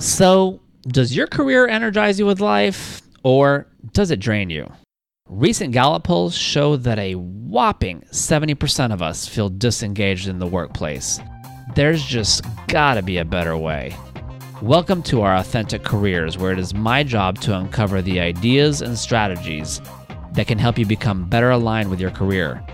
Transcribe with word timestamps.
So, 0.00 0.60
does 0.86 1.16
your 1.16 1.26
career 1.26 1.66
energize 1.66 2.20
you 2.20 2.26
with 2.26 2.38
life 2.38 3.02
or 3.24 3.66
does 3.92 4.12
it 4.12 4.20
drain 4.20 4.48
you? 4.48 4.72
Recent 5.28 5.72
Gallup 5.72 6.04
polls 6.04 6.36
show 6.36 6.76
that 6.76 7.00
a 7.00 7.14
whopping 7.14 8.02
70% 8.12 8.92
of 8.92 9.02
us 9.02 9.26
feel 9.26 9.48
disengaged 9.48 10.28
in 10.28 10.38
the 10.38 10.46
workplace. 10.46 11.18
There's 11.74 12.04
just 12.04 12.44
gotta 12.68 13.02
be 13.02 13.18
a 13.18 13.24
better 13.24 13.56
way. 13.56 13.96
Welcome 14.62 15.02
to 15.02 15.22
our 15.22 15.34
Authentic 15.34 15.82
Careers, 15.82 16.38
where 16.38 16.52
it 16.52 16.60
is 16.60 16.72
my 16.72 17.02
job 17.02 17.40
to 17.40 17.58
uncover 17.58 18.00
the 18.00 18.20
ideas 18.20 18.82
and 18.82 18.96
strategies 18.96 19.80
that 20.34 20.46
can 20.46 20.58
help 20.58 20.78
you 20.78 20.86
become 20.86 21.28
better 21.28 21.50
aligned 21.50 21.90
with 21.90 21.98
your 21.98 22.12
career. 22.12 22.64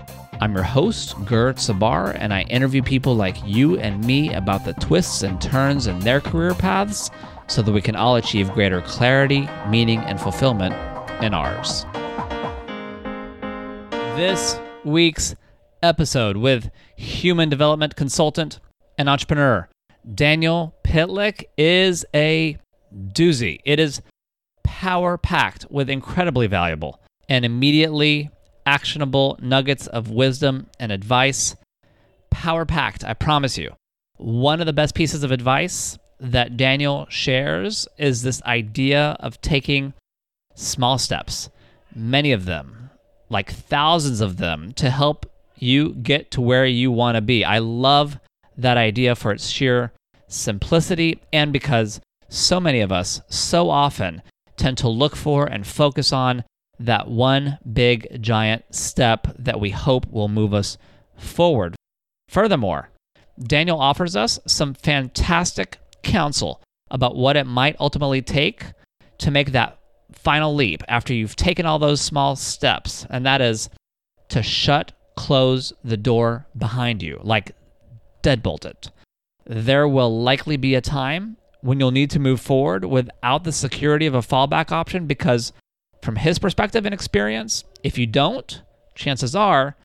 I'm 0.41 0.53
your 0.53 0.63
host, 0.63 1.15
Gert 1.25 1.55
Sabar, 1.59 2.13
and 2.19 2.33
I 2.33 2.41
interview 2.43 2.83
people 2.83 3.15
like 3.15 3.37
you 3.45 3.79
and 3.79 4.03
me 4.05 4.33
about 4.33 4.65
the 4.65 4.73
twists 4.73 5.23
and 5.23 5.39
turns 5.39 5.87
in 5.87 5.99
their 5.99 6.19
career 6.19 6.53
paths 6.53 7.09
so 7.47 7.61
that 7.61 7.71
we 7.71 7.81
can 7.81 7.95
all 7.95 8.17
achieve 8.17 8.51
greater 8.51 8.81
clarity, 8.81 9.47
meaning, 9.69 9.99
and 9.99 10.19
fulfillment 10.19 10.73
in 11.23 11.33
ours. 11.33 11.85
This 14.17 14.59
week's 14.83 15.35
episode 15.81 16.35
with 16.35 16.69
human 16.97 17.47
development 17.47 17.95
consultant 17.95 18.59
and 18.97 19.07
entrepreneur 19.07 19.69
Daniel 20.13 20.75
Pitlick 20.83 21.45
is 21.57 22.05
a 22.13 22.57
doozy. 22.93 23.59
It 23.63 23.79
is 23.79 24.01
power 24.63 25.17
packed 25.17 25.65
with 25.69 25.89
incredibly 25.89 26.47
valuable 26.47 26.99
and 27.29 27.45
immediately 27.45 28.29
actionable 28.65 29.37
nuggets 29.41 29.87
of 29.87 30.09
wisdom 30.09 30.67
and 30.79 30.91
advice. 30.91 31.55
Power 32.29 32.65
packed, 32.65 33.03
I 33.03 33.13
promise 33.13 33.57
you. 33.57 33.75
One 34.17 34.59
of 34.59 34.65
the 34.65 34.73
best 34.73 34.95
pieces 34.95 35.23
of 35.23 35.31
advice 35.31 35.97
that 36.19 36.57
Daniel 36.57 37.05
shares 37.09 37.87
is 37.97 38.21
this 38.21 38.41
idea 38.43 39.17
of 39.19 39.41
taking 39.41 39.93
small 40.53 40.97
steps, 40.97 41.49
many 41.93 42.31
of 42.31 42.45
them, 42.45 42.89
like 43.29 43.51
thousands 43.51 44.21
of 44.21 44.37
them, 44.37 44.71
to 44.73 44.89
help 44.89 45.25
you 45.57 45.93
get 45.95 46.31
to 46.31 46.41
where 46.41 46.65
you 46.65 46.91
want 46.91 47.15
to 47.15 47.21
be. 47.21 47.43
I 47.43 47.59
love 47.59 48.19
that 48.57 48.77
idea 48.77 49.15
for 49.15 49.31
its 49.31 49.47
sheer 49.47 49.91
simplicity 50.27 51.19
and 51.31 51.53
because 51.53 51.99
so 52.29 52.59
many 52.59 52.81
of 52.81 52.91
us 52.91 53.21
so 53.29 53.69
often 53.69 54.21
tend 54.57 54.77
to 54.79 54.89
look 54.89 55.15
for 55.15 55.45
and 55.45 55.67
focus 55.67 56.11
on 56.11 56.43
that 56.79 57.07
one 57.07 57.57
big 57.71 58.21
giant 58.21 58.63
step 58.73 59.27
that 59.37 59.59
we 59.59 59.69
hope 59.69 60.05
will 60.11 60.27
move 60.27 60.53
us 60.53 60.77
forward. 61.17 61.75
Furthermore, 62.29 62.89
Daniel 63.39 63.79
offers 63.79 64.15
us 64.15 64.39
some 64.47 64.73
fantastic 64.73 65.79
counsel 66.03 66.61
about 66.91 67.15
what 67.15 67.35
it 67.35 67.45
might 67.45 67.75
ultimately 67.79 68.21
take 68.21 68.65
to 69.17 69.31
make 69.31 69.51
that 69.51 69.79
final 70.11 70.53
leap 70.55 70.83
after 70.87 71.13
you've 71.13 71.35
taken 71.35 71.65
all 71.65 71.79
those 71.79 72.01
small 72.01 72.35
steps, 72.35 73.05
and 73.09 73.25
that 73.25 73.41
is 73.41 73.69
to 74.29 74.41
shut, 74.41 74.91
close 75.15 75.73
the 75.83 75.97
door 75.97 76.45
behind 76.57 77.01
you, 77.01 77.19
like 77.23 77.51
deadbolt 78.21 78.65
it. 78.65 78.91
There 79.45 79.87
will 79.87 80.21
likely 80.21 80.57
be 80.57 80.75
a 80.75 80.81
time 80.81 81.37
when 81.61 81.79
you'll 81.79 81.91
need 81.91 82.11
to 82.11 82.19
move 82.19 82.41
forward 82.41 82.85
without 82.85 83.43
the 83.43 83.51
security 83.51 84.05
of 84.05 84.13
a 84.13 84.19
fallback 84.19 84.71
option 84.71 85.07
because 85.07 85.51
from 86.05 86.15
his 86.15 86.39
perspective 86.39 86.85
and 86.85 86.93
experience, 86.93 87.65
if 87.83 87.97
you 87.97 88.05
don't, 88.05 88.61
chances 88.93 89.35
are 89.35 89.75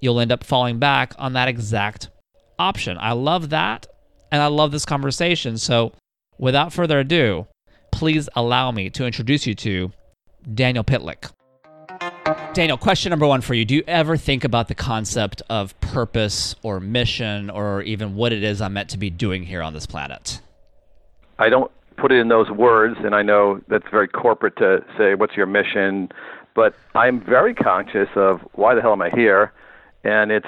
you'll 0.00 0.20
end 0.20 0.32
up 0.32 0.44
falling 0.44 0.78
back 0.78 1.14
on 1.18 1.34
that 1.34 1.48
exact 1.48 2.08
option. 2.58 2.96
I 2.98 3.12
love 3.12 3.50
that. 3.50 3.86
And 4.30 4.42
I 4.42 4.46
love 4.46 4.72
this 4.72 4.84
conversation. 4.84 5.56
So, 5.56 5.92
without 6.38 6.72
further 6.72 6.98
ado, 6.98 7.46
please 7.90 8.28
allow 8.36 8.70
me 8.70 8.90
to 8.90 9.06
introduce 9.06 9.46
you 9.46 9.54
to 9.54 9.92
Daniel 10.54 10.84
Pitlick. 10.84 11.30
Daniel, 12.52 12.76
question 12.76 13.10
number 13.10 13.26
one 13.26 13.40
for 13.40 13.54
you. 13.54 13.64
Do 13.64 13.74
you 13.74 13.84
ever 13.86 14.18
think 14.18 14.44
about 14.44 14.68
the 14.68 14.74
concept 14.74 15.40
of 15.48 15.78
purpose 15.80 16.54
or 16.62 16.78
mission 16.78 17.48
or 17.48 17.80
even 17.82 18.16
what 18.16 18.32
it 18.32 18.42
is 18.42 18.60
I'm 18.60 18.74
meant 18.74 18.90
to 18.90 18.98
be 18.98 19.08
doing 19.08 19.44
here 19.44 19.62
on 19.62 19.72
this 19.72 19.86
planet? 19.86 20.40
I 21.38 21.48
don't 21.48 21.70
put 21.98 22.12
it 22.12 22.18
in 22.18 22.28
those 22.28 22.50
words, 22.50 22.96
and 23.04 23.14
I 23.14 23.22
know 23.22 23.60
that's 23.68 23.88
very 23.90 24.08
corporate 24.08 24.56
to 24.56 24.84
say, 24.96 25.14
what's 25.14 25.36
your 25.36 25.46
mission? 25.46 26.08
But 26.54 26.74
I'm 26.94 27.24
very 27.24 27.54
conscious 27.54 28.08
of 28.16 28.40
why 28.52 28.74
the 28.74 28.80
hell 28.80 28.92
am 28.92 29.02
I 29.02 29.10
here? 29.10 29.52
And 30.04 30.30
it's 30.32 30.46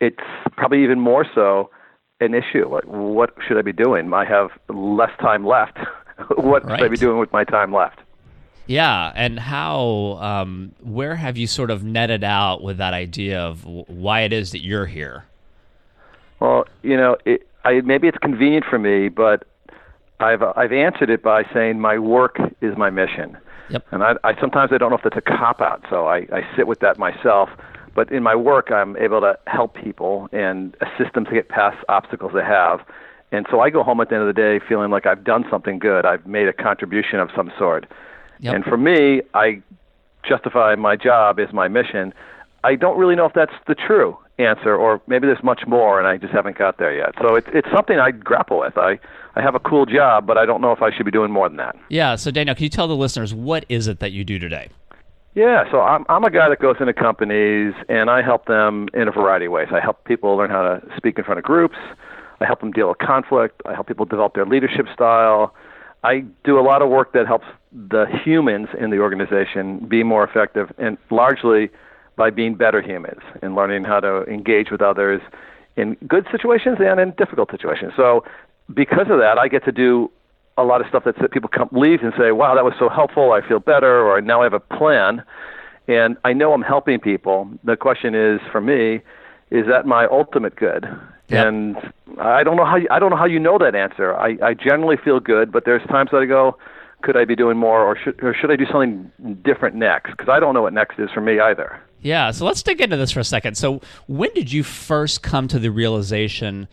it's 0.00 0.22
probably 0.56 0.82
even 0.84 1.00
more 1.00 1.26
so 1.34 1.70
an 2.20 2.34
issue. 2.34 2.68
Like, 2.68 2.84
what 2.84 3.34
should 3.46 3.56
I 3.56 3.62
be 3.62 3.72
doing? 3.72 4.12
I 4.12 4.24
have 4.24 4.50
less 4.68 5.10
time 5.20 5.46
left. 5.46 5.78
what 6.36 6.64
right. 6.64 6.78
should 6.78 6.86
I 6.86 6.88
be 6.88 6.96
doing 6.96 7.18
with 7.18 7.32
my 7.32 7.44
time 7.44 7.72
left? 7.72 8.00
Yeah, 8.66 9.12
and 9.14 9.38
how? 9.38 10.18
Um, 10.20 10.72
where 10.82 11.14
have 11.14 11.36
you 11.36 11.46
sort 11.46 11.70
of 11.70 11.84
netted 11.84 12.24
out 12.24 12.62
with 12.62 12.78
that 12.78 12.94
idea 12.94 13.40
of 13.40 13.64
why 13.64 14.22
it 14.22 14.32
is 14.32 14.52
that 14.52 14.64
you're 14.64 14.86
here? 14.86 15.24
Well, 16.40 16.66
you 16.82 16.96
know, 16.96 17.16
it, 17.24 17.46
I, 17.64 17.80
maybe 17.82 18.08
it's 18.08 18.18
convenient 18.18 18.64
for 18.68 18.78
me, 18.78 19.08
but 19.08 19.44
I've 20.20 20.42
I've 20.42 20.72
answered 20.72 21.10
it 21.10 21.22
by 21.22 21.44
saying 21.52 21.80
my 21.80 21.98
work 21.98 22.38
is 22.60 22.76
my 22.76 22.90
mission. 22.90 23.36
Yep. 23.68 23.86
And 23.90 24.02
I, 24.02 24.14
I 24.24 24.40
sometimes 24.40 24.72
I 24.72 24.78
don't 24.78 24.90
know 24.90 24.96
if 24.96 25.02
that's 25.02 25.16
a 25.16 25.20
cop 25.20 25.60
out, 25.60 25.84
so 25.90 26.06
I, 26.06 26.26
I 26.32 26.42
sit 26.56 26.66
with 26.66 26.80
that 26.80 26.98
myself. 26.98 27.50
But 27.94 28.12
in 28.12 28.22
my 28.22 28.34
work, 28.34 28.70
I'm 28.70 28.96
able 28.98 29.20
to 29.22 29.38
help 29.46 29.74
people 29.74 30.28
and 30.32 30.76
assist 30.80 31.14
them 31.14 31.24
to 31.24 31.32
get 31.32 31.48
past 31.48 31.78
obstacles 31.88 32.32
they 32.34 32.44
have. 32.44 32.80
And 33.32 33.46
so 33.50 33.60
I 33.60 33.70
go 33.70 33.82
home 33.82 34.00
at 34.00 34.10
the 34.10 34.14
end 34.14 34.28
of 34.28 34.34
the 34.34 34.40
day 34.40 34.64
feeling 34.66 34.90
like 34.90 35.06
I've 35.06 35.24
done 35.24 35.44
something 35.50 35.78
good. 35.78 36.04
I've 36.04 36.26
made 36.26 36.46
a 36.46 36.52
contribution 36.52 37.18
of 37.18 37.30
some 37.34 37.50
sort. 37.58 37.86
Yep. 38.40 38.54
And 38.54 38.64
for 38.64 38.76
me, 38.76 39.22
I 39.34 39.62
justify 40.28 40.74
my 40.74 40.94
job 40.96 41.40
as 41.40 41.52
my 41.52 41.68
mission. 41.68 42.12
I 42.64 42.74
don't 42.74 42.98
really 42.98 43.16
know 43.16 43.24
if 43.24 43.32
that's 43.32 43.54
the 43.66 43.74
true 43.74 44.16
answer, 44.38 44.74
or 44.74 45.00
maybe 45.06 45.26
there's 45.26 45.42
much 45.42 45.62
more, 45.66 45.98
and 45.98 46.06
I 46.06 46.18
just 46.18 46.32
haven't 46.32 46.58
got 46.58 46.78
there 46.78 46.94
yet. 46.94 47.14
So 47.20 47.34
it's 47.34 47.48
it's 47.52 47.68
something 47.74 47.98
I 47.98 48.10
grapple 48.10 48.60
with. 48.60 48.76
I 48.76 48.98
I 49.34 49.42
have 49.42 49.54
a 49.54 49.60
cool 49.60 49.86
job, 49.86 50.26
but 50.26 50.38
I 50.38 50.46
don't 50.46 50.60
know 50.60 50.72
if 50.72 50.82
I 50.82 50.94
should 50.94 51.06
be 51.06 51.12
doing 51.12 51.30
more 51.30 51.48
than 51.48 51.58
that. 51.58 51.76
Yeah. 51.88 52.16
So 52.16 52.30
Daniel, 52.30 52.54
can 52.54 52.64
you 52.64 52.70
tell 52.70 52.88
the 52.88 52.96
listeners 52.96 53.34
what 53.34 53.64
is 53.68 53.88
it 53.88 54.00
that 54.00 54.12
you 54.12 54.24
do 54.24 54.38
today? 54.38 54.68
Yeah, 55.34 55.70
so 55.70 55.82
I'm 55.82 56.06
I'm 56.08 56.24
a 56.24 56.30
guy 56.30 56.48
that 56.48 56.60
goes 56.60 56.76
into 56.80 56.94
companies 56.94 57.74
and 57.90 58.08
I 58.08 58.22
help 58.22 58.46
them 58.46 58.88
in 58.94 59.06
a 59.06 59.12
variety 59.12 59.46
of 59.46 59.52
ways. 59.52 59.68
I 59.70 59.80
help 59.80 60.04
people 60.04 60.34
learn 60.34 60.50
how 60.50 60.62
to 60.62 60.82
speak 60.96 61.18
in 61.18 61.24
front 61.24 61.38
of 61.38 61.44
groups. 61.44 61.76
I 62.40 62.46
help 62.46 62.60
them 62.60 62.72
deal 62.72 62.88
with 62.88 62.98
conflict. 62.98 63.60
I 63.66 63.74
help 63.74 63.86
people 63.86 64.06
develop 64.06 64.34
their 64.34 64.46
leadership 64.46 64.86
style. 64.94 65.54
I 66.02 66.24
do 66.44 66.58
a 66.58 66.62
lot 66.62 66.80
of 66.80 66.88
work 66.88 67.12
that 67.12 67.26
helps 67.26 67.46
the 67.70 68.06
humans 68.24 68.68
in 68.78 68.90
the 68.90 68.98
organization 68.98 69.80
be 69.86 70.02
more 70.02 70.24
effective 70.24 70.72
and 70.78 70.96
largely 71.10 71.70
by 72.16 72.30
being 72.30 72.54
better 72.54 72.80
humans 72.80 73.20
and 73.42 73.54
learning 73.54 73.84
how 73.84 74.00
to 74.00 74.22
engage 74.24 74.70
with 74.70 74.82
others 74.82 75.20
in 75.76 75.94
good 76.06 76.26
situations 76.32 76.78
and 76.80 76.98
in 76.98 77.12
difficult 77.12 77.50
situations. 77.50 77.92
So, 77.96 78.24
because 78.72 79.08
of 79.10 79.18
that, 79.18 79.38
I 79.38 79.48
get 79.48 79.64
to 79.66 79.72
do 79.72 80.10
a 80.58 80.64
lot 80.64 80.80
of 80.80 80.86
stuff 80.88 81.04
that 81.04 81.30
people 81.30 81.48
come 81.48 81.68
leave 81.72 82.02
and 82.02 82.12
say, 82.18 82.32
"Wow, 82.32 82.54
that 82.54 82.64
was 82.64 82.74
so 82.78 82.88
helpful. 82.88 83.32
I 83.32 83.46
feel 83.46 83.60
better," 83.60 84.00
or 84.00 84.20
"Now 84.20 84.40
I 84.40 84.44
have 84.44 84.54
a 84.54 84.60
plan." 84.60 85.22
And 85.88 86.16
I 86.24 86.32
know 86.32 86.52
I'm 86.52 86.62
helping 86.62 86.98
people. 86.98 87.48
The 87.62 87.76
question 87.76 88.14
is 88.14 88.40
for 88.50 88.60
me, 88.60 89.02
is 89.50 89.66
that 89.66 89.86
my 89.86 90.06
ultimate 90.06 90.56
good? 90.56 90.84
Yep. 91.28 91.46
And 91.46 91.76
I 92.18 92.42
don't 92.42 92.56
know 92.56 92.64
how 92.64 92.76
you, 92.76 92.88
I 92.90 92.98
don't 92.98 93.10
know 93.10 93.16
how 93.16 93.26
you 93.26 93.38
know 93.38 93.58
that 93.58 93.74
answer. 93.74 94.14
I, 94.16 94.36
I 94.42 94.54
generally 94.54 94.96
feel 94.96 95.20
good, 95.20 95.52
but 95.52 95.64
there's 95.64 95.86
times 95.88 96.10
that 96.12 96.18
I 96.18 96.24
go, 96.24 96.56
could 97.02 97.16
I 97.16 97.24
be 97.24 97.36
doing 97.36 97.56
more, 97.56 97.82
or 97.82 97.96
should 97.96 98.22
or 98.22 98.34
should 98.34 98.50
I 98.50 98.56
do 98.56 98.66
something 98.66 99.10
different 99.44 99.76
next? 99.76 100.12
Because 100.12 100.28
I 100.28 100.40
don't 100.40 100.54
know 100.54 100.62
what 100.62 100.72
next 100.72 100.98
is 100.98 101.10
for 101.12 101.20
me 101.20 101.38
either. 101.38 101.80
Yeah, 102.00 102.30
so 102.30 102.44
let's 102.44 102.62
dig 102.62 102.80
into 102.80 102.96
this 102.96 103.10
for 103.10 103.20
a 103.20 103.24
second. 103.24 103.56
So, 103.56 103.80
when 104.06 104.30
did 104.34 104.52
you 104.52 104.62
first 104.62 105.22
come 105.22 105.48
to 105.48 105.58
the 105.58 105.70
realization 105.70 106.68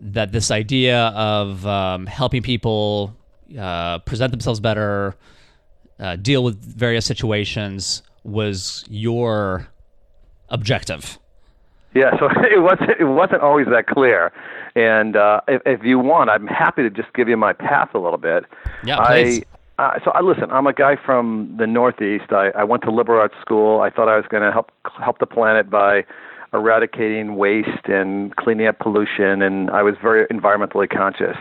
that 0.00 0.32
this 0.32 0.50
idea 0.50 0.98
of 1.08 1.66
um, 1.66 2.06
helping 2.06 2.42
people 2.42 3.16
uh, 3.58 3.98
present 4.00 4.30
themselves 4.30 4.60
better, 4.60 5.14
uh, 6.00 6.16
deal 6.16 6.42
with 6.42 6.56
various 6.64 7.06
situations 7.06 8.02
was 8.24 8.84
your 8.88 9.68
objective? 10.48 11.18
Yeah, 11.94 12.18
so 12.18 12.26
it 12.50 12.60
wasn't 12.60 12.90
it 12.98 13.04
wasn't 13.04 13.42
always 13.42 13.66
that 13.66 13.86
clear, 13.86 14.32
and 14.74 15.16
uh, 15.16 15.40
if, 15.46 15.62
if 15.64 15.84
you 15.84 15.98
want, 15.98 16.30
I'm 16.30 16.46
happy 16.46 16.82
to 16.82 16.90
just 16.90 17.12
give 17.12 17.28
you 17.28 17.36
my 17.36 17.52
path 17.52 17.94
a 17.94 17.98
little 17.98 18.18
bit. 18.18 18.44
Yeah, 18.84 19.06
please. 19.06 19.44
Uh, 19.78 19.98
so 20.04 20.12
I 20.12 20.20
listen. 20.20 20.50
I'm 20.50 20.66
a 20.66 20.72
guy 20.72 20.96
from 21.04 21.54
the 21.58 21.66
Northeast. 21.66 22.30
I, 22.30 22.50
I 22.56 22.64
went 22.64 22.82
to 22.84 22.92
liberal 22.92 23.20
arts 23.20 23.34
school. 23.40 23.80
I 23.80 23.90
thought 23.90 24.08
I 24.08 24.16
was 24.16 24.24
going 24.28 24.42
to 24.42 24.52
help 24.52 24.70
help 25.02 25.18
the 25.18 25.26
planet 25.26 25.68
by 25.68 26.04
eradicating 26.52 27.34
waste 27.34 27.86
and 27.86 28.34
cleaning 28.36 28.68
up 28.68 28.78
pollution, 28.78 29.42
and 29.42 29.70
I 29.70 29.82
was 29.82 29.96
very 30.00 30.26
environmentally 30.28 30.88
conscious. 30.88 31.36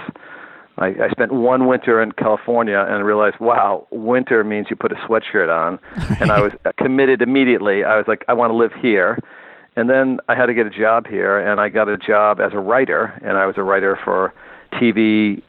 I, 0.80 0.88
I 0.88 1.10
spent 1.12 1.32
one 1.32 1.68
winter 1.68 2.02
in 2.02 2.14
California 2.14 2.84
and 2.90 3.06
realized, 3.06 3.40
wow, 3.40 3.86
winter 3.92 4.44
means 4.44 4.68
you 4.72 4.76
put 4.76 4.92
a 4.92 4.96
sweatshirt 4.96 5.50
on, 5.50 5.78
and 6.20 6.32
I 6.32 6.42
was 6.42 6.52
committed 6.78 7.22
immediately. 7.22 7.84
I 7.84 7.98
was 7.98 8.06
like, 8.08 8.26
I 8.28 8.34
want 8.34 8.50
to 8.50 8.56
live 8.56 8.72
here. 8.82 9.20
And 9.76 9.90
then 9.90 10.20
I 10.28 10.36
had 10.36 10.48
to 10.48 10.54
get 10.56 10.66
a 10.66 10.72
job 10.72 11.08
here, 11.08 11.38
and 11.38 11.62
I 11.62 11.70
got 11.70 11.90
a 11.90 11.98
job 11.98 12.40
as 12.40 12.54
a 12.54 12.60
writer, 12.60 13.20
and 13.24 13.38
I 13.38 13.46
was 13.46 13.56
a 13.58 13.64
writer 13.64 14.00
for 14.04 14.34
TV 14.74 15.44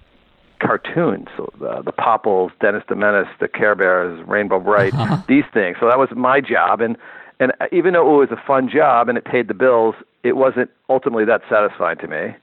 cartoons, 0.64 1.28
so 1.36 1.52
the, 1.58 1.82
the 1.82 1.92
Popples, 1.92 2.52
Dennis 2.60 2.82
the 2.88 2.94
Menace, 2.94 3.28
the 3.40 3.48
Care 3.48 3.74
Bears, 3.74 4.22
Rainbow 4.26 4.60
Brite, 4.60 4.94
these 5.28 5.44
things. 5.52 5.76
So 5.80 5.88
that 5.88 5.98
was 5.98 6.08
my 6.14 6.40
job, 6.40 6.80
and 6.80 6.96
and 7.40 7.52
uh, 7.60 7.66
even 7.72 7.94
though 7.94 8.22
it 8.22 8.30
was 8.30 8.38
a 8.38 8.46
fun 8.46 8.68
job 8.68 9.08
and 9.08 9.18
it 9.18 9.24
paid 9.24 9.48
the 9.48 9.54
bills, 9.54 9.94
it 10.22 10.36
wasn't 10.36 10.70
ultimately 10.88 11.24
that 11.24 11.42
satisfying 11.50 11.98
to 11.98 12.06
me. 12.06 12.34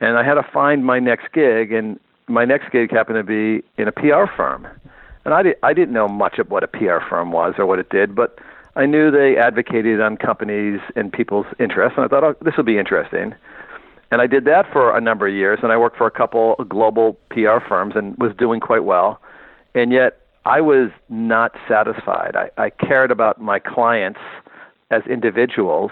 And 0.00 0.18
I 0.18 0.24
had 0.24 0.34
to 0.34 0.42
find 0.52 0.84
my 0.84 0.98
next 0.98 1.32
gig, 1.32 1.72
and 1.72 1.98
my 2.28 2.44
next 2.44 2.70
gig 2.70 2.90
happened 2.90 3.16
to 3.16 3.24
be 3.24 3.64
in 3.80 3.88
a 3.88 3.92
PR 3.92 4.26
firm. 4.36 4.66
And 5.24 5.34
I, 5.34 5.42
did, 5.42 5.56
I 5.62 5.72
didn't 5.72 5.94
know 5.94 6.06
much 6.06 6.38
of 6.38 6.50
what 6.50 6.62
a 6.62 6.68
PR 6.68 6.98
firm 7.08 7.32
was 7.32 7.54
or 7.58 7.66
what 7.66 7.78
it 7.78 7.88
did, 7.88 8.14
but 8.14 8.38
I 8.76 8.84
knew 8.84 9.10
they 9.10 9.38
advocated 9.38 10.00
on 10.00 10.18
companies 10.18 10.80
and 10.94 11.10
people's 11.12 11.46
interests, 11.58 11.96
and 11.96 12.04
I 12.04 12.08
thought, 12.08 12.22
oh, 12.22 12.36
this 12.42 12.56
will 12.56 12.64
be 12.64 12.78
interesting. 12.78 13.34
And 14.10 14.22
I 14.22 14.26
did 14.26 14.44
that 14.44 14.70
for 14.72 14.96
a 14.96 15.00
number 15.00 15.26
of 15.26 15.34
years, 15.34 15.60
and 15.62 15.72
I 15.72 15.76
worked 15.76 15.96
for 15.96 16.06
a 16.06 16.10
couple 16.10 16.54
global 16.68 17.14
PR 17.30 17.58
firms 17.66 17.94
and 17.96 18.16
was 18.18 18.32
doing 18.36 18.60
quite 18.60 18.84
well. 18.84 19.20
And 19.74 19.92
yet, 19.92 20.20
I 20.44 20.60
was 20.60 20.90
not 21.08 21.56
satisfied. 21.68 22.36
I, 22.36 22.50
I 22.56 22.70
cared 22.70 23.10
about 23.10 23.40
my 23.40 23.58
clients 23.58 24.20
as 24.92 25.02
individuals, 25.10 25.90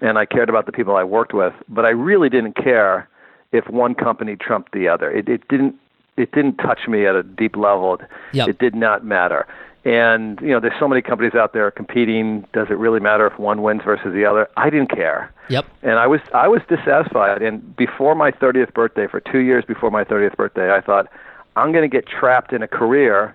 and 0.00 0.18
I 0.18 0.24
cared 0.24 0.48
about 0.48 0.64
the 0.64 0.72
people 0.72 0.96
I 0.96 1.04
worked 1.04 1.34
with, 1.34 1.52
but 1.68 1.84
I 1.84 1.90
really 1.90 2.30
didn't 2.30 2.56
care 2.56 3.08
if 3.52 3.68
one 3.68 3.94
company 3.94 4.34
trumped 4.34 4.72
the 4.72 4.88
other. 4.88 5.10
It, 5.10 5.28
it 5.28 5.46
didn't. 5.48 5.76
It 6.18 6.32
didn't 6.32 6.56
touch 6.56 6.80
me 6.88 7.06
at 7.06 7.16
a 7.16 7.22
deep 7.22 7.56
level. 7.56 7.98
Yep. 8.32 8.48
It 8.48 8.58
did 8.58 8.74
not 8.74 9.02
matter. 9.02 9.46
And 9.84 10.40
you 10.40 10.48
know, 10.48 10.60
there's 10.60 10.78
so 10.78 10.86
many 10.86 11.02
companies 11.02 11.34
out 11.34 11.52
there 11.52 11.70
competing. 11.70 12.46
Does 12.52 12.68
it 12.70 12.78
really 12.78 13.00
matter 13.00 13.26
if 13.26 13.38
one 13.38 13.62
wins 13.62 13.82
versus 13.84 14.12
the 14.14 14.24
other? 14.24 14.48
I 14.56 14.70
didn't 14.70 14.90
care. 14.90 15.32
Yep. 15.48 15.66
And 15.82 15.98
I 15.98 16.06
was 16.06 16.20
I 16.32 16.46
was 16.46 16.60
dissatisfied. 16.68 17.42
And 17.42 17.74
before 17.76 18.14
my 18.14 18.30
30th 18.30 18.72
birthday, 18.74 19.08
for 19.08 19.20
two 19.20 19.40
years 19.40 19.64
before 19.64 19.90
my 19.90 20.04
30th 20.04 20.36
birthday, 20.36 20.72
I 20.72 20.80
thought 20.80 21.08
I'm 21.56 21.72
going 21.72 21.88
to 21.88 21.94
get 21.94 22.06
trapped 22.06 22.52
in 22.52 22.62
a 22.62 22.68
career 22.68 23.34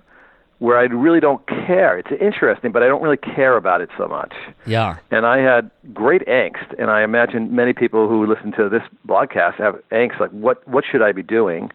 where 0.60 0.78
I 0.78 0.84
really 0.84 1.20
don't 1.20 1.46
care. 1.48 2.00
It's 2.00 2.10
interesting, 2.20 2.72
but 2.72 2.82
I 2.82 2.88
don't 2.88 3.02
really 3.02 3.18
care 3.18 3.58
about 3.58 3.82
it 3.82 3.90
so 3.98 4.08
much. 4.08 4.34
Yeah. 4.66 4.98
And 5.12 5.26
I 5.26 5.38
had 5.38 5.70
great 5.94 6.26
angst, 6.26 6.74
and 6.80 6.90
I 6.90 7.04
imagine 7.04 7.56
many 7.56 7.74
people 7.74 8.08
who 8.08 8.26
listen 8.26 8.52
to 8.54 8.68
this 8.68 8.82
broadcast 9.06 9.60
have 9.60 9.76
angst 9.92 10.20
like, 10.20 10.32
what 10.32 10.68
what 10.68 10.84
should 10.90 11.02
I 11.02 11.12
be 11.12 11.24
doing? 11.24 11.72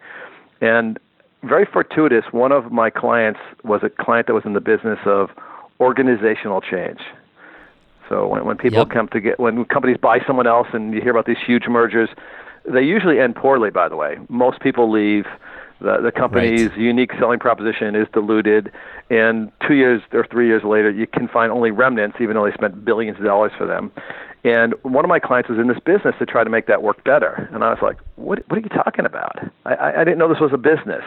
And 0.61 0.99
very 1.43 1.67
fortuitous. 1.67 2.25
One 2.33 2.53
of 2.53 2.73
my 2.73 2.91
clients 2.91 3.41
was 3.65 3.81
a 3.83 3.91
client 3.91 4.27
that 4.29 4.35
was 4.35 4.45
in 4.45 4.53
the 4.55 4.61
business 4.61 4.99
of 5.05 5.31
organizational 5.81 6.61
change. 6.61 7.01
So 8.09 8.27
when 8.27 8.45
when 8.45 8.57
people 8.57 8.81
Yep. 8.81 8.91
come 8.91 9.09
to 9.09 9.21
get 9.21 9.41
when 9.41 9.65
companies 9.65 9.97
buy 9.97 10.21
someone 10.27 10.47
else 10.47 10.69
and 10.73 10.93
you 10.95 11.01
hear 11.01 11.11
about 11.13 11.27
these 11.27 11.39
huge 11.45 11.67
mergers, 11.67 12.11
they 12.65 12.83
usually 12.83 13.19
end 13.21 13.37
poorly. 13.37 13.71
By 13.71 13.89
the 13.89 13.97
way, 13.97 14.19
most 14.29 14.61
people 14.61 14.91
leave. 14.91 15.27
The, 15.81 15.99
the 16.01 16.13
company's 16.13 16.71
Right. 16.71 16.79
unique 16.79 17.11
selling 17.19 17.41
proposition 17.41 17.97
is 17.97 18.07
diluted, 18.13 18.71
and 19.11 19.51
two 19.67 19.75
years 19.75 20.01
or 20.13 20.25
three 20.25 20.47
years 20.47 20.63
later, 20.63 20.91
you 20.91 21.09
can 21.09 21.27
find 21.27 21.51
only 21.51 21.73
remnants, 21.73 22.19
even 22.21 22.37
though 22.37 22.45
they 22.45 22.53
spent 22.53 22.85
billions 22.85 23.19
of 23.19 23.25
dollars 23.25 23.51
for 23.59 23.67
them. 23.67 23.91
And 24.45 24.75
one 24.83 25.05
of 25.05 25.09
my 25.09 25.21
clients 25.21 25.49
was 25.49 25.59
in 25.59 25.69
this 25.69 25.79
business 25.79 26.15
to 26.19 26.27
try 26.27 26.43
to 26.43 26.51
make 26.51 26.67
that 26.67 26.83
work 26.83 27.05
better, 27.05 27.49
and 27.53 27.63
I 27.63 27.71
was 27.71 27.79
like, 27.81 27.99
"What? 28.17 28.41
What 28.49 28.59
are 28.59 28.61
you 28.61 28.69
talking 28.69 29.07
about? 29.07 29.39
I, 29.65 30.01
I, 30.01 30.05
didn't 30.05 30.19
know 30.19 30.29
this 30.29 30.41
was 30.41 30.53
a 30.53 30.59
business." 30.59 31.05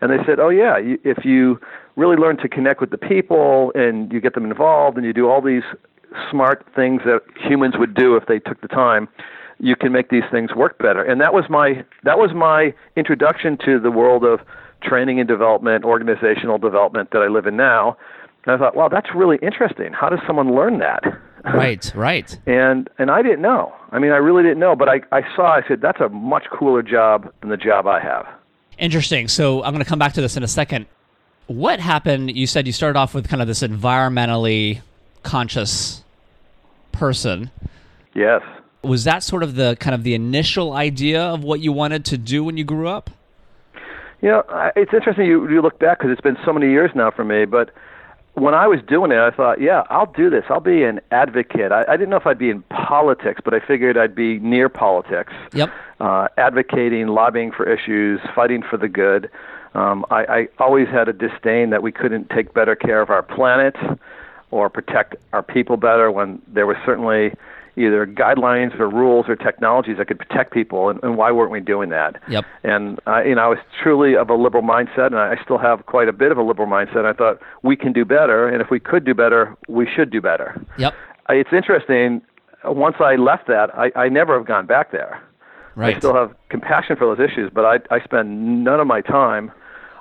And 0.00 0.10
they 0.10 0.24
said, 0.24 0.40
"Oh 0.40 0.48
yeah, 0.48 0.76
if 0.78 1.24
you 1.24 1.60
really 1.96 2.16
learn 2.16 2.38
to 2.38 2.48
connect 2.48 2.80
with 2.80 2.90
the 2.90 2.98
people 2.98 3.72
and 3.74 4.10
you 4.10 4.22
get 4.22 4.34
them 4.34 4.44
involved 4.44 4.96
and 4.96 5.04
you 5.04 5.12
do 5.12 5.28
all 5.28 5.42
these 5.42 5.64
smart 6.30 6.64
things 6.74 7.02
that 7.04 7.20
humans 7.36 7.74
would 7.78 7.94
do 7.94 8.16
if 8.16 8.24
they 8.26 8.38
took 8.38 8.60
the 8.62 8.68
time, 8.68 9.06
you 9.58 9.76
can 9.76 9.92
make 9.92 10.08
these 10.08 10.24
things 10.30 10.54
work 10.54 10.78
better." 10.78 11.02
And 11.02 11.20
that 11.20 11.34
was 11.34 11.44
my 11.50 11.84
that 12.04 12.18
was 12.18 12.32
my 12.32 12.72
introduction 12.96 13.58
to 13.66 13.78
the 13.80 13.90
world 13.90 14.24
of 14.24 14.40
training 14.82 15.20
and 15.20 15.28
development, 15.28 15.84
organizational 15.84 16.56
development 16.56 17.10
that 17.10 17.20
I 17.20 17.26
live 17.28 17.46
in 17.46 17.54
now. 17.54 17.98
And 18.46 18.54
I 18.54 18.58
thought, 18.58 18.74
"Wow, 18.74 18.88
that's 18.88 19.14
really 19.14 19.36
interesting. 19.42 19.92
How 19.92 20.08
does 20.08 20.20
someone 20.26 20.54
learn 20.54 20.78
that?" 20.78 21.04
Right. 21.44 21.92
Right. 21.94 22.38
and 22.46 22.88
and 22.98 23.10
I 23.10 23.22
didn't 23.22 23.42
know. 23.42 23.72
I 23.90 23.98
mean, 23.98 24.12
I 24.12 24.16
really 24.16 24.42
didn't 24.42 24.60
know, 24.60 24.76
but 24.76 24.88
I 24.88 25.00
I 25.10 25.22
saw. 25.34 25.52
I 25.52 25.62
said 25.66 25.80
that's 25.80 26.00
a 26.00 26.08
much 26.08 26.44
cooler 26.52 26.82
job 26.82 27.32
than 27.40 27.50
the 27.50 27.56
job 27.56 27.86
I 27.86 28.00
have. 28.00 28.26
Interesting. 28.78 29.28
So 29.28 29.62
I'm 29.62 29.72
going 29.72 29.84
to 29.84 29.88
come 29.88 29.98
back 29.98 30.12
to 30.14 30.20
this 30.20 30.36
in 30.36 30.42
a 30.42 30.48
second. 30.48 30.86
What 31.46 31.80
happened? 31.80 32.34
You 32.36 32.46
said 32.46 32.66
you 32.66 32.72
started 32.72 32.98
off 32.98 33.14
with 33.14 33.28
kind 33.28 33.42
of 33.42 33.48
this 33.48 33.62
environmentally 33.62 34.80
conscious 35.22 36.02
person. 36.92 37.50
Yes. 38.14 38.42
Was 38.82 39.04
that 39.04 39.22
sort 39.22 39.42
of 39.42 39.54
the 39.54 39.76
kind 39.78 39.94
of 39.94 40.02
the 40.02 40.14
initial 40.14 40.72
idea 40.72 41.22
of 41.22 41.44
what 41.44 41.60
you 41.60 41.72
wanted 41.72 42.04
to 42.06 42.18
do 42.18 42.42
when 42.44 42.56
you 42.56 42.64
grew 42.64 42.88
up? 42.88 43.10
You 44.20 44.28
know, 44.30 44.44
it's 44.76 44.92
interesting 44.94 45.26
you 45.26 45.48
you 45.50 45.60
look 45.60 45.78
back 45.78 45.98
because 45.98 46.12
it's 46.12 46.20
been 46.20 46.38
so 46.44 46.52
many 46.52 46.70
years 46.70 46.90
now 46.94 47.10
for 47.10 47.24
me. 47.24 47.44
But 47.44 47.70
when 48.34 48.54
I 48.54 48.66
was 48.66 48.80
doing 48.88 49.12
it, 49.12 49.18
I 49.18 49.30
thought, 49.30 49.60
yeah, 49.60 49.84
I'll 49.90 50.12
do 50.12 50.30
this. 50.30 50.44
I'll 50.48 50.60
be 50.60 50.84
an 50.84 51.00
advocate. 51.10 51.70
I, 51.70 51.84
I 51.86 51.96
didn't 51.96 52.10
know 52.10 52.16
if 52.16 52.26
I'd 52.26 52.38
be 52.38 52.50
in 52.50 52.62
politics, 52.62 53.40
but 53.44 53.52
I 53.52 53.60
figured 53.60 53.98
I'd 53.98 54.14
be 54.14 54.38
near 54.38 54.68
politics. 54.68 55.32
Yep. 55.52 55.70
uh, 56.00 56.28
advocating, 56.36 57.06
lobbying 57.06 57.52
for 57.52 57.68
issues, 57.68 58.20
fighting 58.34 58.62
for 58.62 58.76
the 58.76 58.88
good. 58.88 59.30
Um, 59.74 60.04
I, 60.10 60.24
I 60.24 60.48
always 60.58 60.88
had 60.88 61.08
a 61.08 61.12
disdain 61.12 61.70
that 61.70 61.82
we 61.82 61.92
couldn't 61.92 62.28
take 62.30 62.52
better 62.52 62.74
care 62.74 63.00
of 63.00 63.08
our 63.08 63.22
planet 63.22 63.76
or 64.50 64.68
protect 64.68 65.14
our 65.32 65.42
people 65.42 65.76
better 65.76 66.10
when 66.10 66.42
there 66.48 66.66
was 66.66 66.76
certainly 66.84 67.32
either 67.76 68.06
guidelines 68.06 68.78
or 68.78 68.88
rules 68.88 69.26
or 69.28 69.36
technologies 69.36 69.96
that 69.98 70.06
could 70.08 70.18
protect 70.18 70.52
people, 70.52 70.88
and, 70.90 71.02
and 71.02 71.16
why 71.16 71.30
weren't 71.32 71.50
we 71.50 71.60
doing 71.60 71.88
that? 71.90 72.20
Yep. 72.28 72.44
And 72.64 73.00
I, 73.06 73.24
you 73.24 73.34
know, 73.34 73.42
I 73.42 73.48
was 73.48 73.58
truly 73.82 74.14
of 74.16 74.28
a 74.30 74.34
liberal 74.34 74.62
mindset, 74.62 75.06
and 75.06 75.16
I 75.18 75.36
still 75.42 75.58
have 75.58 75.86
quite 75.86 76.08
a 76.08 76.12
bit 76.12 76.30
of 76.32 76.38
a 76.38 76.42
liberal 76.42 76.68
mindset. 76.68 77.04
I 77.06 77.12
thought 77.12 77.40
we 77.62 77.76
can 77.76 77.92
do 77.92 78.04
better, 78.04 78.48
and 78.48 78.60
if 78.60 78.68
we 78.70 78.78
could 78.78 79.04
do 79.04 79.14
better, 79.14 79.56
we 79.68 79.88
should 79.94 80.10
do 80.10 80.20
better. 80.20 80.60
Yep. 80.78 80.94
I- 81.28 81.34
It's 81.34 81.52
interesting. 81.52 82.20
Once 82.64 82.96
I 83.00 83.16
left 83.16 83.46
that, 83.48 83.70
I, 83.74 83.90
I 83.96 84.08
never 84.08 84.36
have 84.36 84.46
gone 84.46 84.66
back 84.66 84.92
there. 84.92 85.20
Right. 85.74 85.96
I 85.96 85.98
still 85.98 86.14
have 86.14 86.34
compassion 86.50 86.96
for 86.96 87.06
those 87.14 87.24
issues, 87.30 87.50
but 87.52 87.64
I, 87.64 87.78
I 87.94 88.04
spend 88.04 88.62
none 88.62 88.78
of 88.78 88.86
my 88.86 89.00
time 89.00 89.50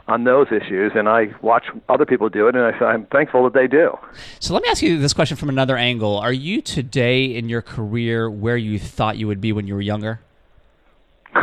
on 0.08 0.24
those 0.26 0.48
issues, 0.52 0.92
and 0.96 1.08
I 1.08 1.34
watch 1.42 1.66
other 1.90 2.06
people 2.06 2.28
do 2.30 2.48
it, 2.48 2.56
and 2.56 2.64
I, 2.66 2.72
I'm 2.86 3.06
thankful 3.08 3.44
that 3.46 3.54
they 3.54 3.68
do. 3.68 3.98
So 4.40 4.54
let 4.54 4.64
me 4.64 4.70
ask 4.70 4.82
you 4.82 4.98
this 5.00 5.14
question 5.14 5.38
from 5.38 5.50
another 5.50 5.78
angle. 5.78 6.18
Are 6.18 6.34
you 6.34 6.62
today 6.62 7.26
in 7.26 7.48
your 7.50 7.62
career 7.62 8.30
where 8.30 8.58
you 8.58 8.78
thought 8.80 9.18
you 9.18 9.28
would 9.28 9.40
be 9.42 9.52
when 9.54 9.68
you 9.68 9.74
were 9.76 9.82
younger? 9.82 10.20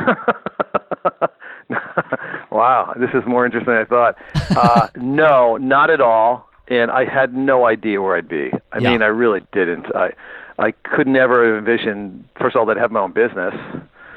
wow, 2.50 2.92
this 2.98 3.10
is 3.14 3.22
more 3.26 3.44
interesting 3.46 3.72
than 3.72 3.82
I 3.82 3.84
thought. 3.84 4.16
Uh, 4.56 4.88
no, 4.96 5.56
not 5.56 5.90
at 5.90 6.00
all. 6.00 6.48
And 6.68 6.90
I 6.90 7.04
had 7.06 7.32
no 7.34 7.66
idea 7.66 8.02
where 8.02 8.16
I'd 8.16 8.28
be. 8.28 8.50
I 8.72 8.78
Yeah. 8.78 8.90
mean, 8.90 9.02
I 9.02 9.06
really 9.06 9.40
didn't. 9.52 9.86
I, 9.96 10.10
I 10.58 10.72
could 10.72 11.06
never 11.06 11.56
envision, 11.56 12.28
first 12.38 12.56
of 12.56 12.60
all, 12.60 12.66
that 12.66 12.76
I'd 12.76 12.80
have 12.80 12.90
my 12.90 13.00
own 13.00 13.12
business, 13.12 13.54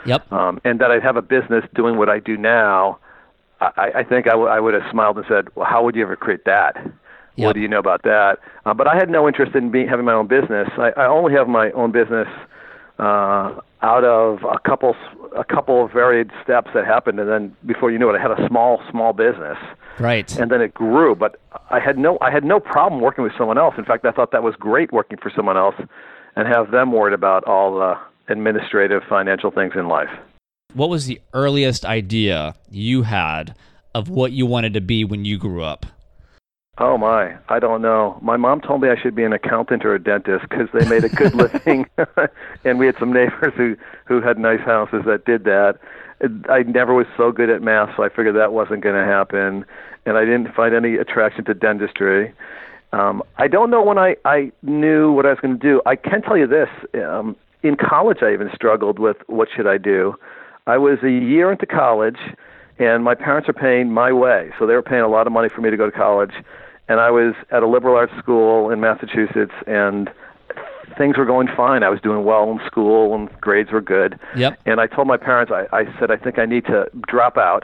Yep. 0.05 0.29
um, 0.33 0.59
and 0.65 0.79
that 0.79 0.91
I'd 0.91 1.03
have 1.03 1.15
a 1.15 1.21
business 1.21 1.63
doing 1.75 1.97
what 1.97 2.09
I 2.09 2.19
do 2.19 2.35
now. 2.35 2.97
I, 3.61 3.91
I 3.99 4.03
think 4.03 4.27
I, 4.27 4.31
w- 4.31 4.49
I 4.49 4.59
would 4.59 4.73
have 4.73 4.83
smiled 4.91 5.17
and 5.17 5.25
said, 5.29 5.47
"Well, 5.55 5.65
how 5.69 5.83
would 5.83 5.95
you 5.95 6.03
ever 6.03 6.15
create 6.15 6.45
that? 6.45 6.75
Yep. 7.35 7.45
What 7.45 7.53
do 7.53 7.59
you 7.61 7.67
know 7.67 7.79
about 7.79 8.03
that?" 8.03 8.39
Uh, 8.65 8.73
but 8.73 8.87
I 8.87 8.95
had 8.95 9.09
no 9.09 9.27
interest 9.27 9.55
in 9.55 9.71
being, 9.71 9.87
having 9.87 10.05
my 10.05 10.13
own 10.13 10.27
business. 10.27 10.67
I, 10.77 10.91
I 10.97 11.05
only 11.07 11.33
have 11.33 11.47
my 11.47 11.71
own 11.71 11.91
business 11.91 12.27
uh, 12.99 13.55
out 13.81 14.03
of 14.03 14.39
a 14.43 14.59
couple 14.67 14.95
a 15.35 15.43
couple 15.43 15.85
of 15.85 15.91
varied 15.91 16.29
steps 16.43 16.69
that 16.73 16.85
happened, 16.85 17.19
and 17.19 17.29
then 17.29 17.55
before 17.65 17.91
you 17.91 17.97
knew 17.99 18.09
it, 18.09 18.17
I 18.17 18.21
had 18.21 18.31
a 18.31 18.47
small 18.47 18.81
small 18.91 19.13
business, 19.13 19.57
Right. 19.99 20.35
and 20.37 20.51
then 20.51 20.61
it 20.61 20.73
grew. 20.73 21.15
But 21.15 21.37
I 21.69 21.79
had 21.79 21.97
no 21.97 22.17
I 22.21 22.31
had 22.31 22.43
no 22.43 22.59
problem 22.59 23.01
working 23.01 23.23
with 23.23 23.33
someone 23.37 23.57
else. 23.57 23.75
In 23.77 23.85
fact, 23.85 24.05
I 24.05 24.11
thought 24.11 24.31
that 24.31 24.43
was 24.43 24.55
great 24.55 24.91
working 24.91 25.17
for 25.17 25.31
someone 25.35 25.57
else, 25.57 25.75
and 26.35 26.47
have 26.47 26.71
them 26.71 26.91
worried 26.91 27.13
about 27.13 27.43
all 27.45 27.75
the 27.79 27.95
administrative 28.27 29.03
financial 29.09 29.51
things 29.51 29.73
in 29.75 29.87
life. 29.87 30.09
What 30.73 30.89
was 30.89 31.05
the 31.05 31.19
earliest 31.33 31.83
idea 31.83 32.55
you 32.69 33.03
had 33.03 33.55
of 33.93 34.07
what 34.07 34.31
you 34.31 34.45
wanted 34.45 34.73
to 34.75 34.81
be 34.81 35.03
when 35.03 35.25
you 35.25 35.37
grew 35.37 35.63
up? 35.63 35.85
Oh 36.77 36.97
my, 36.97 37.35
I 37.49 37.59
don't 37.59 37.81
know. 37.81 38.17
My 38.21 38.37
mom 38.37 38.61
told 38.61 38.81
me 38.81 38.89
I 38.89 38.95
should 38.99 39.13
be 39.13 39.23
an 39.23 39.33
accountant 39.33 39.83
or 39.83 39.93
a 39.93 40.01
dentist 40.01 40.45
because 40.49 40.69
they 40.73 40.87
made 40.87 41.03
a 41.03 41.09
good 41.09 41.35
living, 41.35 41.85
and 42.63 42.79
we 42.79 42.85
had 42.85 42.95
some 42.97 43.11
neighbors 43.11 43.53
who 43.57 43.75
who 44.05 44.21
had 44.21 44.37
nice 44.37 44.61
houses 44.61 45.01
that 45.05 45.25
did 45.25 45.43
that. 45.43 45.77
I 46.49 46.63
never 46.63 46.93
was 46.93 47.07
so 47.17 47.31
good 47.31 47.49
at 47.49 47.61
math, 47.61 47.89
so 47.97 48.03
I 48.03 48.09
figured 48.09 48.35
that 48.35 48.53
wasn't 48.53 48.81
going 48.81 48.95
to 48.95 49.03
happen, 49.03 49.65
and 50.05 50.17
I 50.17 50.21
didn't 50.21 50.55
find 50.55 50.73
any 50.73 50.95
attraction 50.95 51.43
to 51.45 51.53
dentistry. 51.53 52.33
Um, 52.93 53.23
I 53.37 53.47
don't 53.49 53.69
know 53.69 53.83
when 53.83 53.97
I 53.97 54.15
I 54.23 54.53
knew 54.63 55.11
what 55.11 55.25
I 55.25 55.31
was 55.31 55.39
going 55.41 55.59
to 55.59 55.61
do. 55.61 55.81
I 55.85 55.97
can 55.97 56.21
tell 56.21 56.37
you 56.37 56.47
this: 56.47 56.69
um, 56.95 57.35
in 57.61 57.75
college, 57.75 58.19
I 58.21 58.31
even 58.31 58.49
struggled 58.55 58.99
with 58.99 59.17
what 59.27 59.49
should 59.53 59.67
I 59.67 59.77
do. 59.77 60.15
I 60.71 60.77
was 60.77 60.99
a 61.03 61.11
year 61.11 61.51
into 61.51 61.65
college, 61.65 62.19
and 62.79 63.03
my 63.03 63.13
parents 63.13 63.49
are 63.49 63.53
paying 63.67 63.91
my 63.91 64.13
way, 64.13 64.51
so 64.57 64.65
they 64.65 64.73
were 64.73 64.81
paying 64.81 65.01
a 65.01 65.09
lot 65.09 65.27
of 65.27 65.33
money 65.33 65.49
for 65.49 65.59
me 65.59 65.69
to 65.69 65.75
go 65.75 65.85
to 65.85 65.91
college. 65.91 66.31
And 66.87 67.01
I 67.01 67.11
was 67.11 67.33
at 67.51 67.61
a 67.61 67.67
liberal 67.67 67.97
arts 67.97 68.13
school 68.17 68.69
in 68.69 68.79
Massachusetts, 68.79 69.51
and 69.67 70.09
things 70.97 71.17
were 71.17 71.25
going 71.25 71.49
fine. 71.57 71.83
I 71.83 71.89
was 71.89 71.99
doing 71.99 72.23
well 72.23 72.49
in 72.49 72.61
school, 72.65 73.13
and 73.13 73.29
grades 73.41 73.69
were 73.69 73.81
good. 73.81 74.17
Yep. 74.37 74.59
And 74.65 74.79
I 74.79 74.87
told 74.87 75.07
my 75.09 75.17
parents, 75.17 75.51
I, 75.51 75.67
I 75.75 75.83
said, 75.99 76.09
I 76.09 76.15
think 76.15 76.39
I 76.39 76.45
need 76.45 76.65
to 76.67 76.89
drop 77.05 77.37
out 77.37 77.63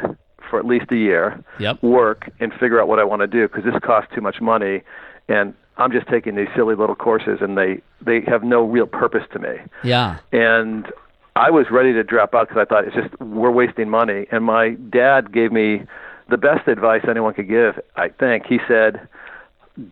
for 0.50 0.60
at 0.60 0.66
least 0.66 0.92
a 0.92 0.98
year, 0.98 1.42
Yep. 1.60 1.82
work, 1.84 2.30
and 2.42 2.52
figure 2.60 2.82
out 2.82 2.90
what 2.90 3.00
I 3.00 3.06
want 3.06 3.22
to 3.22 3.28
do 3.28 3.48
because 3.48 3.64
this 3.64 3.80
costs 3.82 4.12
too 4.14 4.22
much 4.22 4.42
money, 4.42 4.82
and 5.30 5.54
I'm 5.78 5.94
just 5.94 6.08
taking 6.08 6.36
these 6.36 6.50
silly 6.58 6.76
little 6.76 6.96
courses 6.96 7.38
and 7.40 7.58
they 7.58 7.82
they 8.02 8.22
have 8.22 8.44
no 8.44 8.64
real 8.66 8.88
purpose 8.88 9.24
to 9.34 9.40
me. 9.40 9.56
Yeah. 9.84 10.18
And 10.32 10.92
I 11.38 11.52
was 11.52 11.68
ready 11.70 11.94
to 11.94 12.04
drop 12.04 12.34
out 12.34 12.50
because 12.50 12.60
I 12.60 12.66
thought 12.66 12.88
it's 12.88 12.96
just 12.96 13.22
we're 13.22 13.52
wasting 13.52 13.90
money. 13.90 14.26
And 14.32 14.44
my 14.44 14.72
dad 14.90 15.32
gave 15.32 15.52
me 15.52 15.84
the 16.32 16.38
best 16.38 16.68
advice 16.68 17.02
anyone 17.08 17.36
could 17.36 17.48
give. 17.48 17.80
I 17.96 18.10
think 18.10 18.48
he 18.48 18.58
said, 18.68 19.08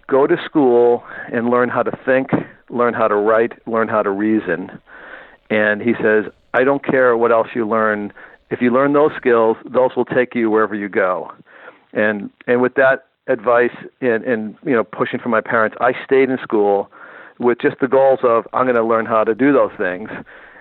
"Go 0.08 0.26
to 0.26 0.38
school 0.44 1.04
and 1.32 1.52
learn 1.52 1.70
how 1.70 1.84
to 1.84 1.92
think, 2.04 2.32
learn 2.70 2.96
how 2.96 3.08
to 3.08 3.16
write, 3.16 3.54
learn 3.68 3.88
how 3.88 4.02
to 4.02 4.10
reason." 4.10 4.72
And 5.52 5.84
he 5.84 5.94
says, 6.02 6.26
"I 6.56 6.64
don't 6.64 6.84
care 6.84 7.16
what 7.16 7.32
else 7.32 7.50
you 7.54 7.68
learn. 7.68 8.12
If 8.50 8.60
you 8.60 8.72
learn 8.72 8.94
those 8.94 9.14
skills, 9.16 9.56
those 9.66 9.96
will 9.96 10.06
take 10.06 10.34
you 10.34 10.50
wherever 10.50 10.74
you 10.74 10.90
go." 10.90 11.32
And 11.94 12.32
and 12.48 12.60
with 12.60 12.74
that 12.74 13.06
advice 13.28 13.76
and 14.02 14.24
and 14.24 14.56
you 14.66 14.74
know 14.74 14.84
pushing 14.84 15.20
from 15.20 15.32
my 15.32 15.42
parents, 15.42 15.78
I 15.80 15.94
stayed 16.04 16.32
in 16.32 16.40
school 16.40 16.90
with 17.38 17.60
just 17.60 17.80
the 17.82 17.88
goals 17.88 18.22
of 18.24 18.48
I'm 18.52 18.66
going 18.66 18.76
to 18.76 18.84
learn 18.84 19.06
how 19.06 19.24
to 19.24 19.36
do 19.36 19.54
those 19.54 19.74
things. 19.78 20.10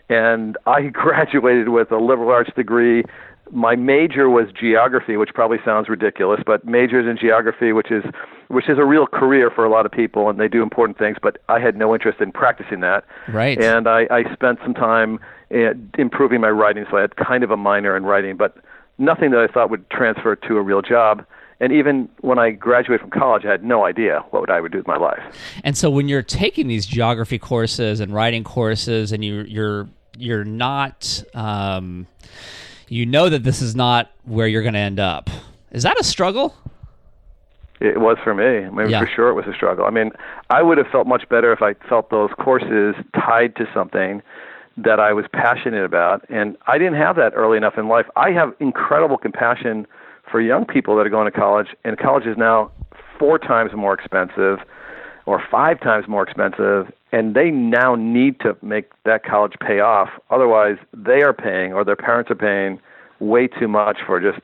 And 0.08 0.56
I 0.66 0.82
graduated 0.92 1.68
with 1.68 1.90
a 1.92 1.98
liberal 1.98 2.30
arts 2.30 2.50
degree. 2.54 3.04
My 3.50 3.76
major 3.76 4.30
was 4.30 4.46
geography, 4.58 5.16
which 5.16 5.30
probably 5.34 5.58
sounds 5.64 5.88
ridiculous, 5.88 6.40
but 6.46 6.64
majors 6.64 7.06
in 7.06 7.18
geography, 7.18 7.72
which 7.72 7.90
is 7.90 8.02
which 8.48 8.68
is 8.68 8.78
a 8.78 8.84
real 8.84 9.06
career 9.06 9.50
for 9.50 9.64
a 9.64 9.70
lot 9.70 9.86
of 9.86 9.92
people, 9.92 10.28
and 10.28 10.40
they 10.40 10.48
do 10.48 10.62
important 10.62 10.98
things. 10.98 11.18
But 11.22 11.38
I 11.48 11.60
had 11.60 11.76
no 11.76 11.94
interest 11.94 12.20
in 12.20 12.32
practicing 12.32 12.80
that. 12.80 13.04
Right. 13.28 13.60
And 13.62 13.86
I, 13.86 14.06
I 14.10 14.32
spent 14.32 14.60
some 14.62 14.74
time 14.74 15.18
uh, 15.54 15.74
improving 15.98 16.40
my 16.40 16.50
writing, 16.50 16.86
so 16.90 16.96
I 16.96 17.02
had 17.02 17.16
kind 17.16 17.44
of 17.44 17.50
a 17.50 17.56
minor 17.56 17.96
in 17.96 18.04
writing, 18.04 18.36
but 18.36 18.56
nothing 18.98 19.30
that 19.30 19.40
I 19.40 19.46
thought 19.46 19.70
would 19.70 19.88
transfer 19.90 20.36
to 20.36 20.56
a 20.56 20.62
real 20.62 20.82
job. 20.82 21.24
And 21.64 21.72
even 21.72 22.10
when 22.20 22.38
I 22.38 22.50
graduated 22.50 23.00
from 23.00 23.18
college, 23.18 23.46
I 23.46 23.50
had 23.50 23.64
no 23.64 23.86
idea 23.86 24.22
what 24.32 24.50
I 24.50 24.60
would 24.60 24.70
do 24.70 24.76
with 24.76 24.86
my 24.86 24.98
life. 24.98 25.22
And 25.64 25.74
so 25.78 25.88
when 25.88 26.08
you're 26.08 26.20
taking 26.22 26.68
these 26.68 26.84
geography 26.84 27.38
courses 27.38 28.00
and 28.00 28.12
writing 28.12 28.44
courses, 28.44 29.12
and 29.12 29.24
you, 29.24 29.44
you're 29.48 29.88
you're 30.18 30.44
not, 30.44 31.24
um, 31.32 32.06
you 32.88 33.06
know 33.06 33.30
that 33.30 33.44
this 33.44 33.62
is 33.62 33.74
not 33.74 34.10
where 34.24 34.46
you're 34.46 34.60
going 34.60 34.74
to 34.74 34.78
end 34.78 35.00
up. 35.00 35.30
Is 35.70 35.84
that 35.84 35.98
a 35.98 36.04
struggle? 36.04 36.54
It 37.80 37.98
was 37.98 38.18
for 38.22 38.34
me. 38.34 38.66
I 38.66 38.68
mean, 38.68 38.90
Yeah. 38.90 39.00
for 39.00 39.06
sure, 39.06 39.30
it 39.30 39.34
was 39.34 39.46
a 39.46 39.54
struggle. 39.54 39.86
I 39.86 39.90
mean, 39.90 40.12
I 40.50 40.60
would 40.62 40.76
have 40.76 40.88
felt 40.88 41.06
much 41.06 41.26
better 41.30 41.50
if 41.50 41.62
I 41.62 41.72
felt 41.88 42.10
those 42.10 42.30
courses 42.38 42.94
tied 43.14 43.56
to 43.56 43.66
something 43.72 44.20
that 44.76 45.00
I 45.00 45.14
was 45.14 45.24
passionate 45.32 45.84
about, 45.86 46.26
and 46.28 46.58
I 46.66 46.76
didn't 46.76 46.96
have 46.96 47.16
that 47.16 47.32
early 47.34 47.56
enough 47.56 47.78
in 47.78 47.88
life. 47.88 48.04
I 48.16 48.32
have 48.32 48.52
incredible 48.60 49.16
compassion 49.16 49.86
for 50.34 50.40
young 50.40 50.64
people 50.64 50.96
that 50.96 51.06
are 51.06 51.10
going 51.10 51.30
to 51.30 51.38
college, 51.38 51.68
and 51.84 51.96
college 51.96 52.26
is 52.26 52.36
now 52.36 52.68
four 53.20 53.38
times 53.38 53.70
more 53.72 53.94
expensive 53.94 54.58
or 55.26 55.40
five 55.48 55.78
times 55.80 56.08
more 56.08 56.24
expensive, 56.24 56.92
and 57.12 57.36
they 57.36 57.52
now 57.52 57.94
need 57.94 58.40
to 58.40 58.56
make 58.60 58.90
that 59.04 59.22
college 59.22 59.52
pay 59.64 59.78
off. 59.78 60.08
Otherwise, 60.30 60.76
they 60.92 61.22
are 61.22 61.32
paying 61.32 61.72
or 61.72 61.84
their 61.84 61.94
parents 61.94 62.32
are 62.32 62.34
paying 62.34 62.80
way 63.20 63.46
too 63.46 63.68
much 63.68 63.98
for 64.04 64.18
just 64.20 64.40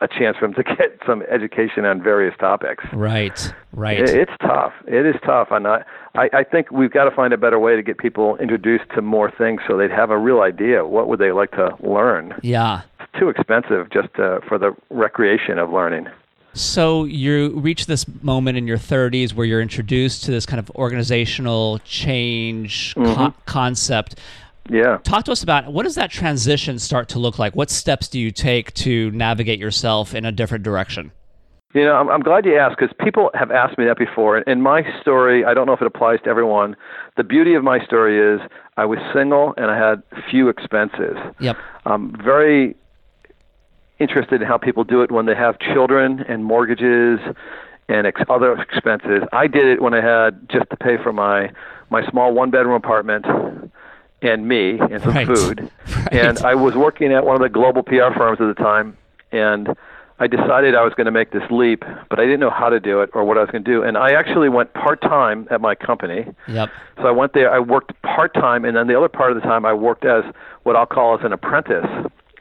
a 0.00 0.08
chance 0.08 0.36
for 0.38 0.48
them 0.48 0.54
to 0.54 0.64
get 0.76 0.98
some 1.06 1.22
education 1.30 1.84
on 1.84 2.02
various 2.02 2.34
topics. 2.40 2.82
Right. 2.92 3.54
Right. 3.72 4.00
It- 4.00 4.10
It's 4.10 4.32
tough. 4.40 4.72
It 4.88 5.06
is 5.06 5.14
tough, 5.24 5.48
and 5.52 5.68
I, 5.68 5.84
I 6.16 6.28
I 6.32 6.42
think 6.42 6.72
we've 6.72 6.90
got 6.90 7.04
to 7.04 7.12
find 7.14 7.32
a 7.32 7.38
better 7.38 7.60
way 7.60 7.76
to 7.76 7.82
get 7.84 7.98
people 7.98 8.36
introduced 8.38 8.86
to 8.96 9.02
more 9.02 9.30
things 9.30 9.60
so 9.68 9.76
they'd 9.76 9.92
have 9.92 10.10
a 10.10 10.18
real 10.18 10.40
idea 10.40 10.84
what 10.84 11.06
would 11.06 11.20
they 11.20 11.30
like 11.30 11.52
to 11.52 11.76
learn. 11.80 12.34
yeah. 12.42 12.82
Too 13.18 13.28
expensive 13.28 13.90
just 13.90 14.08
uh, 14.18 14.40
for 14.48 14.58
the 14.58 14.74
recreation 14.90 15.58
of 15.58 15.70
learning. 15.70 16.08
So 16.54 17.04
you 17.04 17.50
reach 17.58 17.86
this 17.86 18.06
moment 18.22 18.58
in 18.58 18.66
your 18.66 18.78
30s 18.78 19.32
where 19.32 19.46
you're 19.46 19.60
introduced 19.60 20.24
to 20.24 20.30
this 20.30 20.44
kind 20.44 20.58
of 20.58 20.70
organizational 20.72 21.78
change 21.80 22.94
co- 22.96 23.34
concept. 23.46 24.16
Yeah. 24.68 24.98
Talk 25.04 25.24
to 25.26 25.32
us 25.32 25.42
about 25.42 25.72
what 25.72 25.84
does 25.84 25.94
that 25.94 26.10
transition 26.10 26.78
start 26.78 27.08
to 27.10 27.18
look 27.18 27.38
like? 27.38 27.54
What 27.54 27.70
steps 27.70 28.08
do 28.08 28.18
you 28.18 28.30
take 28.30 28.74
to 28.74 29.10
navigate 29.12 29.58
yourself 29.58 30.14
in 30.14 30.24
a 30.24 30.32
different 30.32 30.64
direction? 30.64 31.12
You 31.74 31.84
know, 31.84 31.94
I'm, 31.94 32.08
I'm 32.08 32.20
glad 32.22 32.44
you 32.44 32.56
asked 32.56 32.76
because 32.78 32.94
people 32.98 33.30
have 33.34 33.50
asked 33.50 33.78
me 33.78 33.84
that 33.84 33.98
before. 33.98 34.38
And 34.38 34.62
my 34.62 34.82
story, 35.00 35.44
I 35.44 35.54
don't 35.54 35.66
know 35.66 35.74
if 35.74 35.80
it 35.80 35.86
applies 35.86 36.18
to 36.24 36.30
everyone. 36.30 36.76
The 37.16 37.24
beauty 37.24 37.54
of 37.54 37.62
my 37.62 37.84
story 37.84 38.34
is 38.34 38.40
I 38.76 38.84
was 38.84 38.98
single 39.14 39.54
and 39.56 39.70
I 39.70 39.76
had 39.76 40.02
few 40.30 40.48
expenses. 40.48 41.16
Yep. 41.40 41.56
I'm 41.84 42.16
very 42.24 42.74
interested 43.98 44.40
in 44.42 44.48
how 44.48 44.58
people 44.58 44.84
do 44.84 45.02
it 45.02 45.10
when 45.10 45.26
they 45.26 45.34
have 45.34 45.58
children 45.58 46.24
and 46.28 46.44
mortgages 46.44 47.18
and 47.88 48.06
ex- 48.06 48.20
other 48.28 48.52
expenses. 48.60 49.22
I 49.32 49.46
did 49.46 49.66
it 49.66 49.80
when 49.82 49.94
I 49.94 50.00
had 50.00 50.48
just 50.48 50.70
to 50.70 50.76
pay 50.76 50.96
for 51.02 51.12
my 51.12 51.50
my 51.90 52.06
small 52.10 52.34
one 52.34 52.50
bedroom 52.50 52.74
apartment 52.74 53.24
and 54.20 54.46
me 54.46 54.78
and 54.78 55.02
some 55.02 55.14
Right. 55.14 55.26
food. 55.26 55.70
Right. 55.96 56.12
And 56.12 56.38
I 56.40 56.54
was 56.54 56.74
working 56.74 57.12
at 57.14 57.24
one 57.24 57.34
of 57.34 57.40
the 57.40 57.48
global 57.48 57.82
PR 57.82 58.12
firms 58.14 58.40
at 58.40 58.46
the 58.46 58.62
time 58.62 58.96
and 59.32 59.74
I 60.20 60.26
decided 60.26 60.74
I 60.74 60.82
was 60.82 60.92
going 60.94 61.04
to 61.06 61.12
make 61.12 61.30
this 61.30 61.48
leap, 61.50 61.84
but 62.10 62.18
I 62.18 62.24
didn't 62.24 62.40
know 62.40 62.50
how 62.50 62.68
to 62.68 62.80
do 62.80 63.00
it 63.02 63.10
or 63.14 63.24
what 63.24 63.38
I 63.38 63.40
was 63.40 63.50
going 63.50 63.62
to 63.64 63.70
do. 63.70 63.82
And 63.84 63.96
I 63.96 64.10
actually 64.12 64.48
went 64.48 64.74
part 64.74 65.00
time 65.00 65.46
at 65.50 65.60
my 65.60 65.76
company. 65.76 66.26
Yep. 66.48 66.68
So 66.96 67.06
I 67.06 67.12
went 67.12 67.34
there. 67.34 67.52
I 67.54 67.60
worked 67.60 67.92
part 68.02 68.34
time, 68.34 68.64
and 68.64 68.76
then 68.76 68.88
the 68.88 68.98
other 68.98 69.08
part 69.08 69.30
of 69.30 69.36
the 69.40 69.42
time 69.42 69.64
I 69.64 69.72
worked 69.72 70.04
as 70.04 70.24
what 70.64 70.74
I'll 70.74 70.86
call 70.86 71.16
as 71.16 71.24
an 71.24 71.32
apprentice 71.32 71.86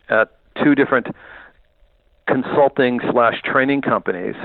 at 0.09 0.31
two 0.63 0.73
different 0.73 1.07
consulting 2.27 2.99
slash 3.11 3.41
training 3.43 3.81
companies, 3.81 4.35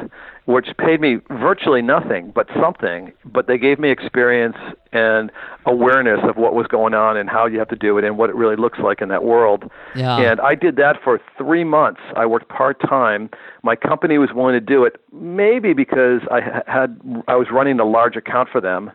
which 0.46 0.68
paid 0.78 1.00
me 1.00 1.18
virtually 1.30 1.82
nothing 1.82 2.32
but 2.34 2.48
something. 2.60 3.12
But 3.24 3.46
they 3.46 3.58
gave 3.58 3.78
me 3.78 3.90
experience 3.90 4.56
and 4.92 5.30
awareness 5.66 6.20
of 6.22 6.36
what 6.36 6.54
was 6.54 6.66
going 6.66 6.94
on 6.94 7.16
and 7.16 7.28
how 7.28 7.46
you 7.46 7.58
have 7.58 7.68
to 7.68 7.76
do 7.76 7.98
it 7.98 8.04
and 8.04 8.16
what 8.16 8.30
it 8.30 8.36
really 8.36 8.56
looks 8.56 8.78
like 8.78 9.02
in 9.02 9.08
that 9.08 9.24
world. 9.24 9.70
Yeah. 9.94 10.18
And 10.18 10.40
I 10.40 10.54
did 10.54 10.76
that 10.76 10.96
for 11.02 11.20
three 11.36 11.64
months. 11.64 12.00
I 12.16 12.26
worked 12.26 12.48
part 12.48 12.80
time. 12.80 13.30
My 13.62 13.76
company 13.76 14.18
was 14.18 14.30
willing 14.34 14.54
to 14.54 14.60
do 14.60 14.84
it, 14.84 14.96
maybe 15.12 15.72
because 15.72 16.20
I 16.30 16.40
ha- 16.40 16.62
had 16.66 17.00
I 17.28 17.36
was 17.36 17.48
running 17.50 17.80
a 17.80 17.84
large 17.84 18.16
account 18.16 18.48
for 18.50 18.60
them, 18.60 18.90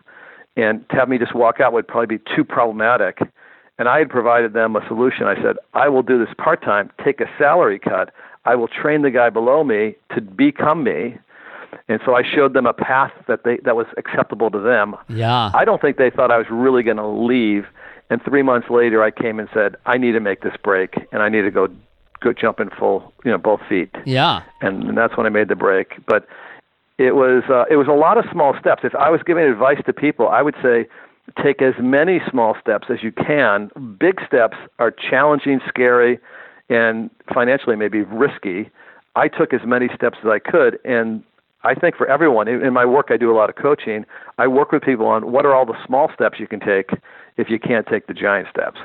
and 0.56 0.88
to 0.88 0.96
have 0.96 1.08
me 1.08 1.18
just 1.18 1.34
walk 1.34 1.60
out 1.60 1.72
would 1.72 1.86
probably 1.86 2.18
be 2.18 2.24
too 2.34 2.44
problematic. 2.44 3.18
And 3.78 3.88
I 3.88 3.98
had 3.98 4.08
provided 4.08 4.54
them 4.54 4.74
a 4.74 4.84
solution. 4.88 5.26
I 5.26 5.36
said, 5.36 5.56
I 5.72 5.88
will 5.88 6.02
do 6.02 6.18
this 6.18 6.34
part 6.36 6.62
time, 6.62 6.90
take 7.04 7.20
a 7.20 7.26
salary 7.38 7.78
cut. 7.78 8.12
I 8.48 8.54
will 8.54 8.68
train 8.68 9.02
the 9.02 9.10
guy 9.10 9.28
below 9.30 9.62
me 9.62 9.94
to 10.14 10.20
become 10.20 10.82
me. 10.82 11.18
And 11.88 12.00
so 12.04 12.14
I 12.14 12.22
showed 12.22 12.54
them 12.54 12.66
a 12.66 12.72
path 12.72 13.12
that 13.28 13.44
they 13.44 13.58
that 13.64 13.76
was 13.76 13.86
acceptable 13.98 14.50
to 14.50 14.58
them. 14.58 14.96
Yeah. 15.08 15.50
I 15.54 15.64
don't 15.66 15.80
think 15.82 15.98
they 15.98 16.10
thought 16.10 16.30
I 16.30 16.38
was 16.38 16.46
really 16.50 16.82
going 16.82 16.96
to 16.96 17.06
leave. 17.06 17.64
And 18.10 18.22
three 18.22 18.42
months 18.42 18.68
later, 18.70 19.02
I 19.02 19.10
came 19.10 19.38
and 19.38 19.48
said, 19.52 19.76
I 19.84 19.98
need 19.98 20.12
to 20.12 20.20
make 20.20 20.40
this 20.40 20.54
break, 20.64 20.90
and 21.12 21.22
I 21.22 21.28
need 21.28 21.42
to 21.42 21.50
go 21.50 21.68
go 22.20 22.32
jump 22.32 22.58
in 22.58 22.70
full, 22.70 23.12
you 23.24 23.30
know, 23.30 23.38
both 23.38 23.60
feet. 23.68 23.90
yeah. 24.04 24.42
And, 24.60 24.82
and 24.88 24.98
that's 24.98 25.16
when 25.16 25.26
I 25.26 25.28
made 25.28 25.48
the 25.48 25.54
break. 25.54 26.04
But 26.06 26.26
it 26.96 27.14
was 27.14 27.44
uh, 27.50 27.64
it 27.70 27.76
was 27.76 27.86
a 27.86 27.98
lot 28.06 28.16
of 28.16 28.24
small 28.32 28.56
steps. 28.58 28.82
If 28.82 28.94
I 28.94 29.10
was 29.10 29.20
giving 29.24 29.44
advice 29.44 29.80
to 29.84 29.92
people, 29.92 30.28
I 30.28 30.40
would 30.40 30.56
say 30.62 30.88
take 31.44 31.60
as 31.60 31.74
many 31.78 32.20
small 32.30 32.56
steps 32.60 32.86
as 32.90 33.02
you 33.02 33.12
can. 33.12 33.70
Big 34.00 34.20
steps 34.26 34.56
are 34.78 34.90
challenging, 34.90 35.60
scary, 35.68 36.18
and 36.68 37.10
financially 37.32 37.76
maybe 37.76 38.02
risky. 38.02 38.70
I 39.16 39.28
took 39.28 39.52
as 39.52 39.60
many 39.64 39.88
steps 39.94 40.18
as 40.22 40.28
I 40.28 40.38
could, 40.38 40.78
and 40.84 41.22
I 41.64 41.74
think 41.74 41.96
for 41.96 42.06
everyone 42.06 42.46
in 42.46 42.72
my 42.72 42.84
work, 42.84 43.08
I 43.10 43.16
do 43.16 43.30
a 43.32 43.36
lot 43.36 43.50
of 43.50 43.56
coaching. 43.56 44.04
I 44.38 44.46
work 44.46 44.70
with 44.70 44.82
people 44.82 45.06
on 45.06 45.32
what 45.32 45.44
are 45.44 45.54
all 45.54 45.66
the 45.66 45.76
small 45.84 46.10
steps 46.14 46.38
you 46.38 46.46
can 46.46 46.60
take 46.60 46.90
if 47.36 47.50
you 47.50 47.58
can't 47.58 47.86
take 47.86 48.06
the 48.06 48.14
giant 48.14 48.48
steps. 48.48 48.78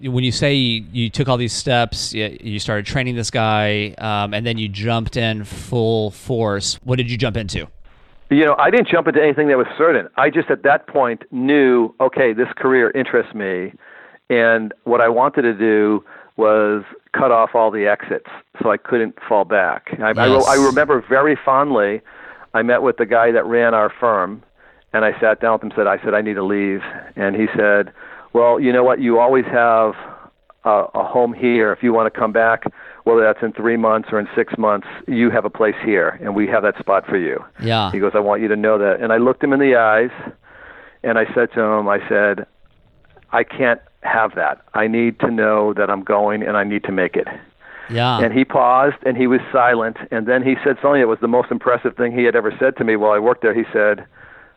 When 0.00 0.24
you 0.24 0.32
say 0.32 0.54
you, 0.54 1.10
took 1.10 1.28
all 1.28 1.36
these 1.36 1.52
steps, 1.52 2.14
you, 2.14 2.38
you 2.40 2.58
started 2.58 2.86
training 2.86 3.16
this 3.16 3.30
guy, 3.30 3.94
um, 3.98 4.32
and 4.32 4.46
then 4.46 4.56
you 4.56 4.68
jumped 4.68 5.16
in 5.16 5.44
full 5.44 6.10
force. 6.12 6.78
What 6.84 6.96
did 6.96 7.10
you 7.10 7.18
jump 7.18 7.36
into? 7.36 7.68
You 8.30 8.46
know, 8.46 8.54
I 8.58 8.70
didn't 8.70 8.88
jump 8.88 9.08
into 9.08 9.20
anything 9.20 9.48
that 9.48 9.58
was 9.58 9.66
certain. 9.76 10.08
I 10.16 10.30
just 10.30 10.50
at 10.50 10.62
that 10.62 10.86
point 10.86 11.24
knew, 11.32 11.92
okay, 12.00 12.32
this 12.32 12.48
career 12.56 12.92
interests 12.92 13.34
me, 13.34 13.74
and 14.30 14.72
what 14.84 15.00
I 15.00 15.08
wanted 15.08 15.42
to 15.42 15.52
do 15.52 16.04
was 16.36 16.84
cut 17.12 17.30
off 17.30 17.50
all 17.54 17.70
the 17.70 17.86
exits 17.86 18.28
so 18.62 18.70
I 18.70 18.76
couldn't 18.76 19.16
fall 19.28 19.44
back. 19.44 19.88
I, 20.00 20.10
I, 20.10 20.26
Yes. 20.26 20.46
I 20.46 20.54
remember 20.56 21.04
very 21.08 21.36
fondly. 21.44 22.00
I 22.54 22.62
met 22.62 22.82
with 22.82 22.96
the 22.96 23.06
guy 23.06 23.30
that 23.32 23.44
ran 23.46 23.74
our 23.74 23.90
firm, 24.00 24.42
and 24.92 25.04
I 25.04 25.18
sat 25.20 25.40
down 25.40 25.54
with 25.54 25.62
him. 25.62 25.70
and 25.70 25.76
Said, 25.76 25.86
I 25.86 26.02
said 26.02 26.14
I 26.14 26.20
need 26.20 26.34
to 26.34 26.44
leave, 26.44 26.80
and 27.16 27.36
he 27.36 27.46
said, 27.56 27.92
Well, 28.32 28.58
you 28.60 28.72
know 28.72 28.84
what? 28.84 29.00
You 29.00 29.18
always 29.18 29.44
have 29.46 29.94
a, 30.64 30.84
a 30.94 31.04
home 31.04 31.32
here. 31.32 31.72
If 31.72 31.82
you 31.82 31.92
want 31.92 32.12
to 32.12 32.18
come 32.18 32.32
back, 32.32 32.64
whether 33.04 33.22
that's 33.22 33.42
in 33.42 33.52
three 33.52 33.76
months 33.76 34.08
or 34.12 34.18
in 34.18 34.28
six 34.36 34.58
months, 34.58 34.86
you 35.08 35.30
have 35.30 35.44
a 35.44 35.50
place 35.50 35.76
here, 35.84 36.18
and 36.22 36.34
we 36.34 36.46
have 36.48 36.62
that 36.64 36.78
spot 36.78 37.06
for 37.06 37.16
you. 37.16 37.42
Yeah. 37.62 37.90
He 37.92 37.98
goes, 37.98 38.12
I 38.14 38.20
want 38.20 38.42
you 38.42 38.48
to 38.48 38.56
know 38.56 38.78
that. 38.78 39.00
And 39.00 39.12
I 39.12 39.16
looked 39.16 39.42
him 39.42 39.52
in 39.52 39.60
the 39.60 39.76
eyes 39.76 40.10
and 41.02 41.18
I 41.18 41.24
said 41.34 41.50
to 41.54 41.60
him, 41.62 41.88
I 41.88 41.98
said, 42.08 42.46
I 43.32 43.44
can't 43.44 43.80
have 44.02 44.34
that. 44.34 44.62
I 44.74 44.86
need 44.86 45.20
to 45.20 45.30
know 45.30 45.72
that 45.74 45.90
I'm 45.90 46.02
going 46.02 46.42
and 46.42 46.56
I 46.56 46.64
need 46.64 46.84
to 46.84 46.92
make 46.92 47.16
it. 47.16 47.28
Yeah. 47.90 48.20
And 48.20 48.32
he 48.32 48.44
paused 48.44 48.96
and 49.04 49.16
he 49.16 49.26
was 49.26 49.40
silent. 49.52 49.96
And 50.10 50.26
then 50.26 50.42
he 50.42 50.54
said 50.64 50.76
something 50.80 51.00
that 51.00 51.08
was 51.08 51.18
the 51.20 51.28
most 51.28 51.50
impressive 51.50 51.96
thing 51.96 52.12
he 52.12 52.24
had 52.24 52.36
ever 52.36 52.54
said 52.58 52.76
to 52.76 52.84
me 52.84 52.96
while 52.96 53.12
I 53.12 53.18
worked 53.18 53.42
there. 53.42 53.54
He 53.54 53.64
said, 53.72 54.06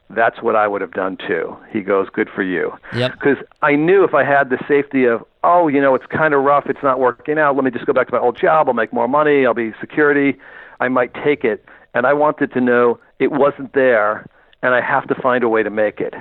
That's 0.10 0.42
what 0.42 0.56
I 0.56 0.68
would 0.68 0.82
have 0.82 0.92
done 0.92 1.18
too. 1.18 1.58
He 1.72 1.82
goes, 1.82 2.08
Good 2.14 2.30
for 2.34 2.44
you. 2.44 2.72
Yep. 2.96 3.14
Because 3.14 3.38
I 3.62 3.76
knew 3.76 4.04
if 4.04 4.14
I 4.14 4.24
had 4.24 4.50
the 4.50 4.64
safety 4.68 5.06
of, 5.06 5.26
oh, 5.44 5.68
you 5.68 5.82
know, 5.82 5.96
it's 5.96 6.06
kind 6.06 6.34
of 6.34 6.44
rough, 6.44 6.66
it's 6.68 6.84
not 6.84 7.00
working 7.00 7.40
out, 7.40 7.56
let 7.56 7.66
me 7.66 7.72
just 7.72 7.86
go 7.86 7.94
back 7.94 8.08
to 8.08 8.14
my 8.14 8.20
old 8.20 8.38
job, 8.40 8.68
I'll 8.68 8.74
make 8.74 8.94
more 8.94 9.08
money, 9.08 9.46
I'll 9.46 9.54
be 9.54 9.74
security, 9.82 10.38
I 10.80 10.88
might 10.88 11.14
take 11.16 11.44
it. 11.44 11.66
And 11.96 12.06
I 12.06 12.14
wanted 12.14 12.54
to 12.54 12.62
know 12.62 13.00
it 13.20 13.32
wasn't 13.32 13.74
there 13.74 14.28
and 14.62 14.74
I 14.74 14.82
have 14.82 15.08
to 15.08 15.16
find 15.16 15.44
a 15.44 15.50
way 15.50 15.64
to 15.64 15.70
make 15.70 16.00
it. 16.00 16.14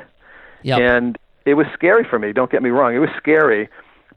Yep. 0.63 0.81
And 0.81 1.19
it 1.45 1.55
was 1.55 1.67
scary 1.75 2.05
for 2.09 2.19
me, 2.19 2.33
don't 2.33 2.51
get 2.51 2.63
me 2.63 2.71
wrong. 2.71 2.95
It 2.95 2.99
was 2.99 3.11
scary, 3.17 3.69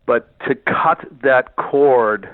but 0.05 0.37
to 0.47 0.55
cut 0.55 1.05
that 1.23 1.55
cord 1.55 2.29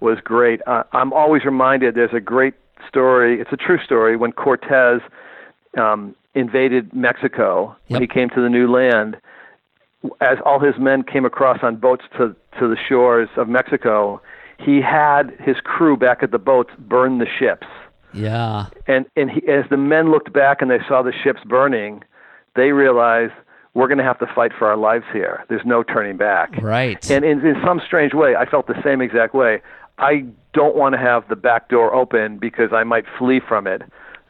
was 0.00 0.18
great. 0.22 0.60
Uh, 0.66 0.84
I'm 0.92 1.12
always 1.12 1.44
reminded 1.44 1.94
there's 1.94 2.14
a 2.14 2.20
great 2.20 2.54
story, 2.88 3.40
it's 3.40 3.52
a 3.52 3.56
true 3.56 3.78
story, 3.84 4.16
when 4.16 4.32
Cortez 4.32 5.00
um, 5.76 6.14
invaded 6.34 6.92
Mexico, 6.94 7.76
when 7.88 8.00
Yep. 8.00 8.10
he 8.10 8.14
came 8.14 8.30
to 8.30 8.40
the 8.40 8.48
new 8.48 8.70
land, 8.70 9.16
as 10.20 10.38
all 10.44 10.60
his 10.60 10.78
men 10.78 11.02
came 11.02 11.24
across 11.24 11.58
on 11.62 11.76
boats 11.76 12.04
to, 12.16 12.34
to 12.58 12.68
the 12.68 12.76
shores 12.88 13.28
of 13.36 13.48
Mexico, 13.48 14.20
he 14.58 14.80
had 14.80 15.32
his 15.40 15.56
crew 15.62 15.96
back 15.96 16.22
at 16.22 16.30
the 16.30 16.38
boats 16.38 16.70
burn 16.78 17.18
the 17.18 17.26
ships 17.26 17.66
yeah. 18.12 18.66
and 18.86 19.06
and 19.16 19.30
he, 19.30 19.46
as 19.48 19.64
the 19.70 19.76
men 19.76 20.10
looked 20.10 20.32
back 20.32 20.62
and 20.62 20.70
they 20.70 20.80
saw 20.86 21.02
the 21.02 21.12
ships 21.12 21.40
burning, 21.44 22.02
they 22.56 22.72
realized 22.72 23.32
we're 23.74 23.86
going 23.88 23.98
to 23.98 24.04
have 24.04 24.18
to 24.20 24.26
fight 24.34 24.52
for 24.58 24.66
our 24.68 24.76
lives 24.76 25.04
here. 25.12 25.44
There's 25.48 25.64
no 25.64 25.82
turning 25.82 26.16
back. 26.16 26.56
Right. 26.60 27.08
And 27.10 27.24
in, 27.24 27.44
in 27.46 27.56
some 27.64 27.80
strange 27.86 28.14
way, 28.14 28.34
I 28.36 28.44
felt 28.46 28.66
the 28.66 28.80
same 28.82 29.00
exact 29.00 29.34
way. 29.34 29.60
I 29.98 30.24
don't 30.54 30.76
want 30.76 30.94
to 30.94 30.98
have 30.98 31.28
the 31.28 31.36
back 31.36 31.68
door 31.68 31.94
open 31.94 32.38
because 32.38 32.72
I 32.72 32.84
might 32.84 33.04
flee 33.18 33.40
from 33.46 33.66
it. 33.66 33.82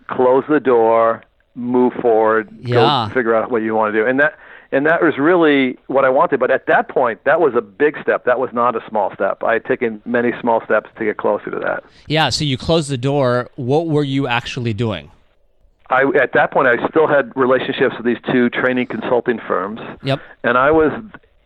Close 0.09 0.45
the 0.49 0.61
door, 0.61 1.23
move 1.55 1.93
forward, 2.01 2.49
Yeah. 2.61 3.07
go 3.09 3.15
figure 3.15 3.35
out 3.35 3.51
what 3.51 3.63
you 3.63 3.75
want 3.75 3.93
to 3.95 4.01
do. 4.03 4.07
And 4.07 4.19
that 4.21 4.39
and 4.71 4.85
that 4.85 5.03
was 5.03 5.17
really 5.17 5.79
what 5.87 6.05
I 6.05 6.11
wanted. 6.11 6.41
But 6.41 6.51
at 6.51 6.67
that 6.67 6.89
point, 6.91 7.25
that 7.25 7.41
was 7.41 7.55
a 7.57 7.63
big 7.63 7.97
step. 8.03 8.27
That 8.27 8.39
was 8.39 8.51
not 8.53 8.77
a 8.77 8.81
small 8.89 9.13
step. 9.15 9.43
I 9.43 9.55
had 9.55 9.65
taken 9.65 10.03
many 10.05 10.33
small 10.43 10.63
steps 10.65 10.91
to 10.99 11.05
get 11.07 11.17
closer 11.17 11.51
to 11.51 11.59
that. 11.61 11.85
yeah. 12.07 12.29
So 12.29 12.45
you 12.45 12.59
closed 12.59 12.91
the 12.91 12.99
door. 12.99 13.49
What 13.57 13.87
were 13.89 14.05
you 14.05 14.27
actually 14.27 14.75
doing? 14.75 15.11
I 15.91 16.05
at 16.21 16.33
that 16.35 16.51
point 16.53 16.69
I 16.69 16.87
still 16.89 17.07
had 17.07 17.33
relationships 17.35 17.95
with 17.97 18.05
these 18.05 18.19
two 18.31 18.51
training 18.51 18.87
consulting 18.87 19.39
firms, 19.47 19.81
Yep. 20.03 20.21
and 20.45 20.59
I 20.59 20.71
was 20.71 20.93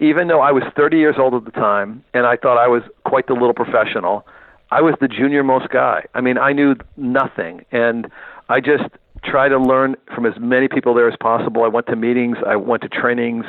even 0.01 0.27
though 0.27 0.41
I 0.41 0.51
was 0.51 0.65
30 0.77 0.97
years 0.99 1.15
old 1.17 1.33
at 1.35 1.45
the 1.45 1.53
time, 1.53 2.03
and 2.13 2.27
I 2.27 2.37
thought 2.37 2.59
I 2.59 2.67
was 2.67 2.83
quite 3.05 3.29
the 3.29 3.35
little 3.35 3.55
professional, 3.55 4.27
I 4.73 4.81
was 4.81 4.95
the 5.01 5.07
junior 5.07 5.45
most 5.45 5.69
guy. 5.69 6.07
I 6.15 6.21
mean, 6.21 6.39
I 6.39 6.53
knew 6.53 6.75
nothing, 6.97 7.65
and 7.71 8.11
I 8.49 8.59
just 8.59 8.85
tried 9.23 9.51
to 9.51 9.59
learn 9.59 9.95
from 10.13 10.27
as 10.27 10.33
many 10.41 10.67
people 10.67 10.93
there 10.95 11.09
as 11.09 11.17
possible. 11.21 11.63
I 11.63 11.69
went 11.69 11.87
to 11.87 11.95
meetings, 11.95 12.39
I 12.45 12.57
went 12.57 12.83
to 12.83 12.89
trainings, 12.89 13.45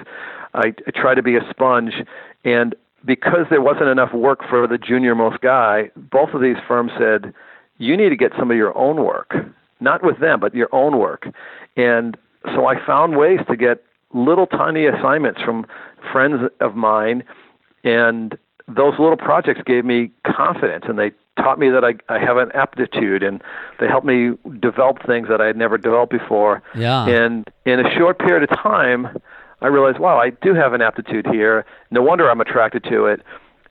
I, 0.53 0.73
I 0.85 0.91
tried 0.91 1.15
to 1.15 1.23
be 1.23 1.35
a 1.35 1.41
sponge, 1.50 1.93
and 2.45 2.75
because 3.03 3.47
there 3.50 3.62
wasn't 3.62 3.88
enough 3.89 4.13
work 4.13 4.41
for 4.47 4.67
the 4.67 4.77
junior 4.77 5.15
most 5.15 5.41
guy, 5.41 5.89
both 5.95 6.29
of 6.35 6.41
these 6.41 6.57
firms 6.67 6.91
said, 7.00 7.33
"You 7.79 7.97
need 7.97 8.09
to 8.09 8.15
get 8.15 8.31
some 8.38 8.51
of 8.51 8.57
your 8.57 8.77
own 8.77 9.03
work." 9.03 9.33
Not 9.84 10.04
with 10.04 10.20
them, 10.20 10.40
but 10.40 10.56
your 10.56 10.70
own 10.72 10.98
work. 10.98 11.28
And 11.78 12.18
so 12.54 12.66
I 12.66 12.84
found 12.86 13.18
ways 13.18 13.40
to 13.50 13.56
get 13.56 13.84
little 14.13 14.48
tiny 14.48 14.86
assignments 14.86 15.42
from 15.42 15.66
friends 16.12 16.50
of 16.60 16.75
mine, 16.75 17.24
and 17.84 18.38
those 18.68 18.94
little 19.00 19.18
projects 19.18 19.62
gave 19.66 19.86
me 19.86 20.12
confidence, 20.25 20.86
and 20.88 20.98
they 20.98 21.12
taught 21.38 21.60
me 21.60 21.70
that 21.70 21.84
I, 21.84 21.96
I 22.10 22.20
have 22.20 22.38
an 22.38 22.52
aptitude, 22.54 23.24
and 23.24 23.42
they 23.80 23.88
helped 23.88 24.06
me 24.06 24.34
develop 24.60 25.06
things 25.06 25.28
that 25.30 25.42
I 25.42 25.48
had 25.48 25.58
never 25.58 25.78
developed 25.78 26.12
before. 26.12 26.62
Yeah. 26.76 27.08
And 27.08 27.50
in 27.65 27.80
a 27.80 27.96
short 27.98 28.19
period 28.19 28.50
of 28.50 28.58
time, 28.58 29.08
I 29.62 29.67
realized, 29.67 30.00
wow, 30.00 30.17
I 30.17 30.30
do 30.30 30.54
have 30.54 30.74
an 30.74 30.82
aptitude 30.82 31.26
here. 31.28 31.65
No 31.89 32.02
wonder 32.02 32.30
I'm 32.30 32.41
attracted 32.41 32.84
to 32.86 33.06
it, 33.06 33.22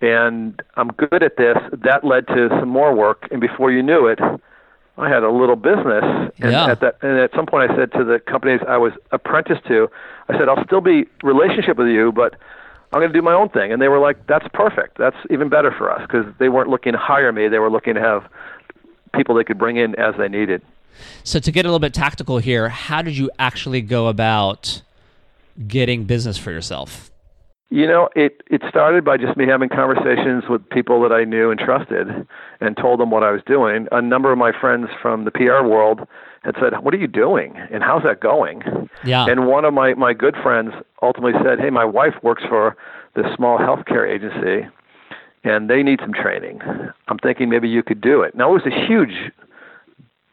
and 0.01 0.61
I'm 0.77 0.88
good 0.88 1.22
at 1.22 1.37
this. 1.37 1.57
That 1.72 2.05
led 2.05 2.27
to 2.29 2.48
some 2.59 2.68
more 2.68 2.94
work, 2.94 3.29
and 3.31 3.40
before 3.40 3.70
you 3.70 3.83
knew 3.83 4.07
it, 4.07 4.18
I 4.98 5.09
had 5.09 5.22
a 5.22 5.31
little 5.31 5.57
business, 5.57 6.05
and 6.40 6.52
Yeah. 6.52 6.66
at 6.66 6.81
that, 6.81 6.96
and 7.02 7.18
at 7.18 7.33
some 7.35 7.46
point, 7.46 7.70
I 7.70 7.74
said 7.76 7.92
to 7.92 8.05
the 8.05 8.18
companies 8.20 8.61
I 8.68 8.76
was 8.76 8.92
apprenticed 9.11 9.64
to, 9.66 9.90
I 10.28 10.37
said, 10.38 10.48
"I'll 10.48 10.64
still 10.64 10.83
be 10.83 11.07
relationship 11.22 11.78
with 11.78 11.88
you, 11.88 12.12
but 12.12 12.35
I'm 12.92 13.00
going 13.00 13.11
to 13.11 13.18
do 13.18 13.22
my 13.22 13.33
own 13.33 13.48
thing." 13.48 13.72
And 13.72 13.81
they 13.81 13.88
were 13.88 13.98
like, 13.98 14.26
"That's 14.26 14.46
perfect. 14.52 14.98
That's 14.98 15.16
even 15.31 15.48
better 15.48 15.70
for 15.72 15.90
us," 15.90 16.02
because 16.02 16.26
they 16.38 16.50
weren't 16.50 16.68
looking 16.68 16.92
to 16.92 16.98
hire 16.98 17.33
me; 17.33 17.48
they 17.48 17.59
were 17.59 17.70
looking 17.70 17.94
to 17.94 18.00
have 18.00 18.24
people 19.14 19.35
they 19.35 19.44
could 19.44 19.59
bring 19.59 19.76
in 19.76 19.94
as 19.96 20.14
they 20.16 20.28
needed. 20.28 20.62
So 21.24 21.38
to 21.38 21.50
get 21.50 21.64
a 21.64 21.68
little 21.68 21.78
bit 21.78 21.94
tactical 21.94 22.38
here, 22.38 22.68
how 22.68 23.00
did 23.00 23.16
you 23.16 23.31
actually 23.38 23.81
go 23.81 24.09
about 24.09 24.83
getting 25.66 26.05
business 26.05 26.37
for 26.37 26.50
yourself? 26.50 27.11
You 27.72 27.87
know, 27.87 28.11
it 28.14 28.42
it 28.48 28.61
started 28.68 29.02
by 29.02 29.16
just 29.16 29.35
me 29.35 29.46
having 29.46 29.70
conversations 29.70 30.44
with 30.46 30.68
people 30.68 31.00
that 31.00 31.11
I 31.11 31.24
knew 31.24 31.50
and 31.50 31.58
trusted, 31.58 32.06
and 32.61 32.76
told 32.76 33.00
them 33.00 33.11
what 33.11 33.22
I 33.22 33.30
was 33.30 33.40
doing. 33.46 33.88
A 33.90 34.02
number 34.02 34.30
of 34.30 34.37
my 34.37 34.52
friends 34.52 34.88
from 35.00 35.24
the 35.24 35.30
PR 35.30 35.64
world 35.66 36.06
had 36.42 36.54
said, 36.61 36.78
"What 36.82 36.92
are 36.92 36.98
you 36.98 37.06
doing? 37.06 37.56
And 37.70 37.82
how's 37.82 38.02
that 38.02 38.20
going?" 38.20 38.90
Yeah. 39.04 39.24
And 39.26 39.46
one 39.46 39.64
of 39.64 39.72
my 39.72 39.94
my 39.94 40.12
good 40.12 40.37
friends 40.42 40.74
ultimately 41.00 41.32
said, 41.42 41.61
"Hey, 41.61 41.70
my 41.70 41.87
wife 41.87 42.22
works 42.22 42.42
for 42.46 42.76
this 43.14 43.24
small 43.35 43.56
healthcare 43.58 44.06
agency, 44.06 44.68
and 45.42 45.70
they 45.70 45.82
need 45.82 46.00
some 46.00 46.12
training. 46.12 46.61
I'm 47.08 47.18
thinking 47.20 47.48
maybe 47.48 47.70
you 47.70 47.82
could 47.82 48.02
do 48.02 48.20
it." 48.20 48.35
Now 48.35 48.50
it 48.50 48.62
was 48.62 48.66
a 48.66 48.87
huge 48.87 49.32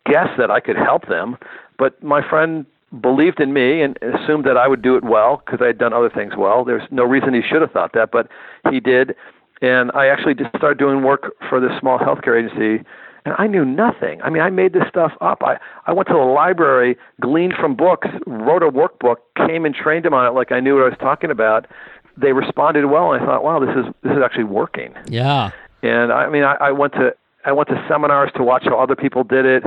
guess 0.05 0.27
that 0.37 0.51
I 0.51 0.59
could 0.59 0.75
help 0.75 1.07
them, 1.07 1.37
but 1.77 2.03
my 2.03 2.21
friend 2.21 2.65
believed 3.01 3.39
in 3.39 3.53
me 3.53 3.81
and 3.81 3.97
assumed 4.01 4.45
that 4.45 4.57
I 4.57 4.67
would 4.67 4.81
do 4.81 4.95
it 4.95 5.03
well 5.03 5.41
because 5.45 5.59
I 5.61 5.67
had 5.67 5.77
done 5.77 5.93
other 5.93 6.09
things 6.09 6.33
well. 6.37 6.63
There's 6.63 6.83
no 6.91 7.03
reason 7.03 7.33
he 7.33 7.41
should 7.41 7.61
have 7.61 7.71
thought 7.71 7.93
that, 7.93 8.11
but 8.11 8.27
he 8.69 8.79
did. 8.79 9.15
And 9.61 9.91
I 9.93 10.07
actually 10.07 10.35
just 10.35 10.55
started 10.55 10.77
doing 10.77 11.03
work 11.03 11.33
for 11.49 11.59
this 11.59 11.71
small 11.79 11.99
healthcare 11.99 12.41
agency, 12.41 12.85
and 13.25 13.35
I 13.37 13.47
knew 13.47 13.65
nothing. 13.65 14.21
I 14.21 14.29
mean, 14.29 14.41
I 14.41 14.49
made 14.49 14.73
this 14.73 14.87
stuff 14.87 15.11
up. 15.21 15.43
I, 15.43 15.57
I 15.85 15.91
went 15.91 16.07
to 16.07 16.13
the 16.13 16.19
library, 16.19 16.97
gleaned 17.21 17.53
from 17.59 17.75
books, 17.75 18.07
wrote 18.25 18.63
a 18.63 18.71
workbook, 18.71 19.17
came 19.35 19.65
and 19.65 19.75
trained 19.75 20.05
them 20.05 20.13
on 20.13 20.25
it 20.25 20.31
like 20.31 20.51
I 20.51 20.59
knew 20.59 20.75
what 20.75 20.83
I 20.83 20.89
was 20.89 20.97
talking 20.99 21.29
about. 21.29 21.67
They 22.17 22.31
responded 22.31 22.85
well, 22.85 23.11
and 23.11 23.21
I 23.21 23.25
thought, 23.25 23.43
wow, 23.43 23.59
this 23.59 23.75
is 23.75 23.85
this 24.03 24.13
is 24.13 24.23
actually 24.23 24.45
working. 24.45 24.93
Yeah. 25.07 25.51
And 25.83 26.11
I 26.11 26.29
mean, 26.29 26.43
I, 26.43 26.55
I 26.55 26.71
went 26.71 26.93
to 26.93 27.13
I 27.45 27.51
went 27.51 27.69
to 27.69 27.85
seminars 27.87 28.31
to 28.35 28.43
watch 28.43 28.63
how 28.65 28.79
other 28.79 28.95
people 28.95 29.23
did 29.23 29.45
it. 29.45 29.63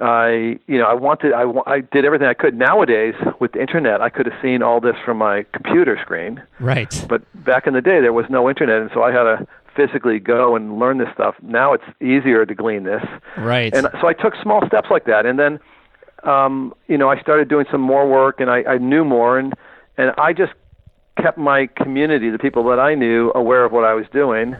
I, 0.00 0.58
you 0.66 0.78
know, 0.78 0.86
I 0.86 0.94
wanted, 0.94 1.32
I, 1.32 1.44
I 1.66 1.80
did 1.80 2.04
everything 2.04 2.26
I 2.26 2.34
could. 2.34 2.56
Nowadays, 2.56 3.14
with 3.40 3.52
the 3.52 3.60
internet, 3.60 4.00
I 4.00 4.08
could 4.08 4.26
have 4.26 4.34
seen 4.42 4.62
all 4.62 4.80
this 4.80 4.96
from 5.04 5.18
my 5.18 5.44
computer 5.52 5.98
screen. 6.02 6.42
Right. 6.60 7.04
But 7.08 7.22
back 7.44 7.66
in 7.66 7.74
the 7.74 7.80
day, 7.80 8.00
there 8.00 8.12
was 8.12 8.26
no 8.28 8.48
internet, 8.48 8.80
and 8.80 8.90
so 8.92 9.02
I 9.02 9.12
had 9.12 9.24
to 9.24 9.46
physically 9.76 10.18
go 10.18 10.56
and 10.56 10.78
learn 10.78 10.98
this 10.98 11.08
stuff. 11.14 11.34
Now 11.42 11.72
it's 11.72 11.84
easier 12.00 12.46
to 12.46 12.54
glean 12.54 12.84
this. 12.84 13.04
Right. 13.36 13.74
And 13.74 13.88
so 14.00 14.06
I 14.06 14.12
took 14.12 14.34
small 14.42 14.66
steps 14.66 14.88
like 14.90 15.04
that, 15.06 15.26
and 15.26 15.38
then, 15.38 15.60
um, 16.22 16.74
you 16.88 16.96
know, 16.96 17.10
I 17.10 17.20
started 17.20 17.48
doing 17.48 17.66
some 17.70 17.80
more 17.80 18.08
work, 18.08 18.40
and 18.40 18.50
I, 18.50 18.62
I 18.64 18.78
knew 18.78 19.04
more, 19.04 19.38
and 19.38 19.52
and 19.96 20.12
I 20.18 20.32
just 20.32 20.52
kept 21.22 21.38
my 21.38 21.68
community, 21.76 22.30
the 22.30 22.38
people 22.38 22.64
that 22.64 22.80
I 22.80 22.94
knew, 22.94 23.30
aware 23.34 23.64
of 23.64 23.72
what 23.72 23.84
I 23.84 23.94
was 23.94 24.06
doing. 24.12 24.56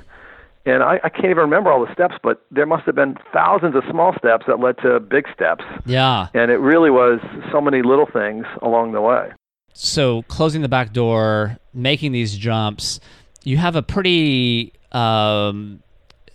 And 0.67 0.83
I, 0.83 0.99
I 1.05 1.09
can't 1.11 1.27
even 1.27 1.39
remember 1.39 1.71
all 1.71 1.85
the 1.85 1.93
steps, 1.93 2.15
but 2.23 2.45
there 2.51 2.65
must 2.65 2.85
have 2.87 2.95
been 2.95 3.17
thousands 3.33 3.75
of 3.77 3.83
small 3.91 4.15
steps 4.17 4.47
that 4.47 4.61
led 4.61 4.79
to 4.79 4.99
big 4.99 5.27
steps. 5.35 5.65
yeah. 5.85 6.29
And 6.33 6.51
it 6.51 6.57
really 6.57 6.91
was 6.91 7.21
so 7.53 7.61
many 7.61 7.83
little 7.83 8.07
things 8.11 8.47
along 8.63 8.93
the 8.93 9.03
way. 9.03 9.31
So 9.75 10.23
closing 10.23 10.63
the 10.63 10.69
back 10.69 10.93
door, 10.93 11.59
making 11.75 12.13
these 12.13 12.37
jumps, 12.37 13.01
you 13.43 13.59
have 13.59 13.77
a 13.77 13.83
pretty 13.83 14.73
um, 14.93 15.83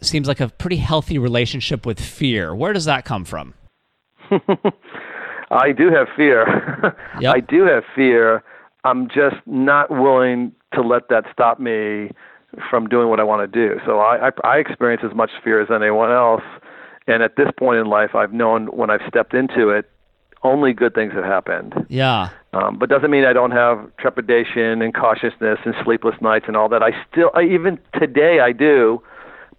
seems 0.01 0.27
like 0.27 0.39
a 0.39 0.49
pretty 0.49 0.77
healthy 0.77 1.17
relationship 1.17 1.85
with 1.85 1.99
fear. 1.99 2.53
Where 2.55 2.73
does 2.73 2.85
that 2.85 3.05
come 3.05 3.25
from? 3.25 3.53
I 5.51 5.71
do 5.71 5.89
have 5.89 6.07
fear. 6.15 6.95
Yep. 7.19 7.35
I 7.35 7.39
do 7.39 7.65
have 7.65 7.83
fear. 7.95 8.43
I'm 8.83 9.07
just 9.07 9.37
not 9.45 9.89
willing 9.89 10.53
to 10.73 10.81
let 10.81 11.09
that 11.09 11.25
stop 11.33 11.59
me 11.59 12.11
from 12.69 12.87
doing 12.87 13.09
what 13.09 13.19
I 13.19 13.23
want 13.23 13.51
to 13.51 13.67
do. 13.67 13.79
So 13.85 13.99
I, 13.99 14.27
I, 14.27 14.31
I 14.43 14.57
experience 14.57 15.03
as 15.05 15.15
much 15.15 15.31
fear 15.43 15.61
as 15.61 15.69
anyone 15.69 16.11
else. 16.11 16.43
And 17.07 17.23
at 17.23 17.35
this 17.35 17.47
point 17.57 17.79
in 17.79 17.87
life, 17.87 18.15
I've 18.15 18.33
known 18.33 18.67
when 18.67 18.89
I've 18.89 19.01
stepped 19.07 19.33
into 19.33 19.69
it, 19.69 19.89
only 20.43 20.73
good 20.73 20.93
things 20.93 21.13
have 21.13 21.25
happened. 21.25 21.73
Yeah. 21.89 22.29
Um, 22.53 22.77
but 22.77 22.89
doesn't 22.89 23.11
mean 23.11 23.25
I 23.25 23.33
don't 23.33 23.51
have 23.51 23.95
trepidation 23.97 24.81
and 24.81 24.93
cautiousness 24.93 25.59
and 25.65 25.75
sleepless 25.83 26.15
nights 26.21 26.45
and 26.47 26.55
all 26.55 26.69
that. 26.69 26.81
I 26.81 26.91
still, 27.11 27.31
I, 27.33 27.43
even 27.43 27.79
today, 27.99 28.39
I 28.39 28.51
do, 28.51 29.01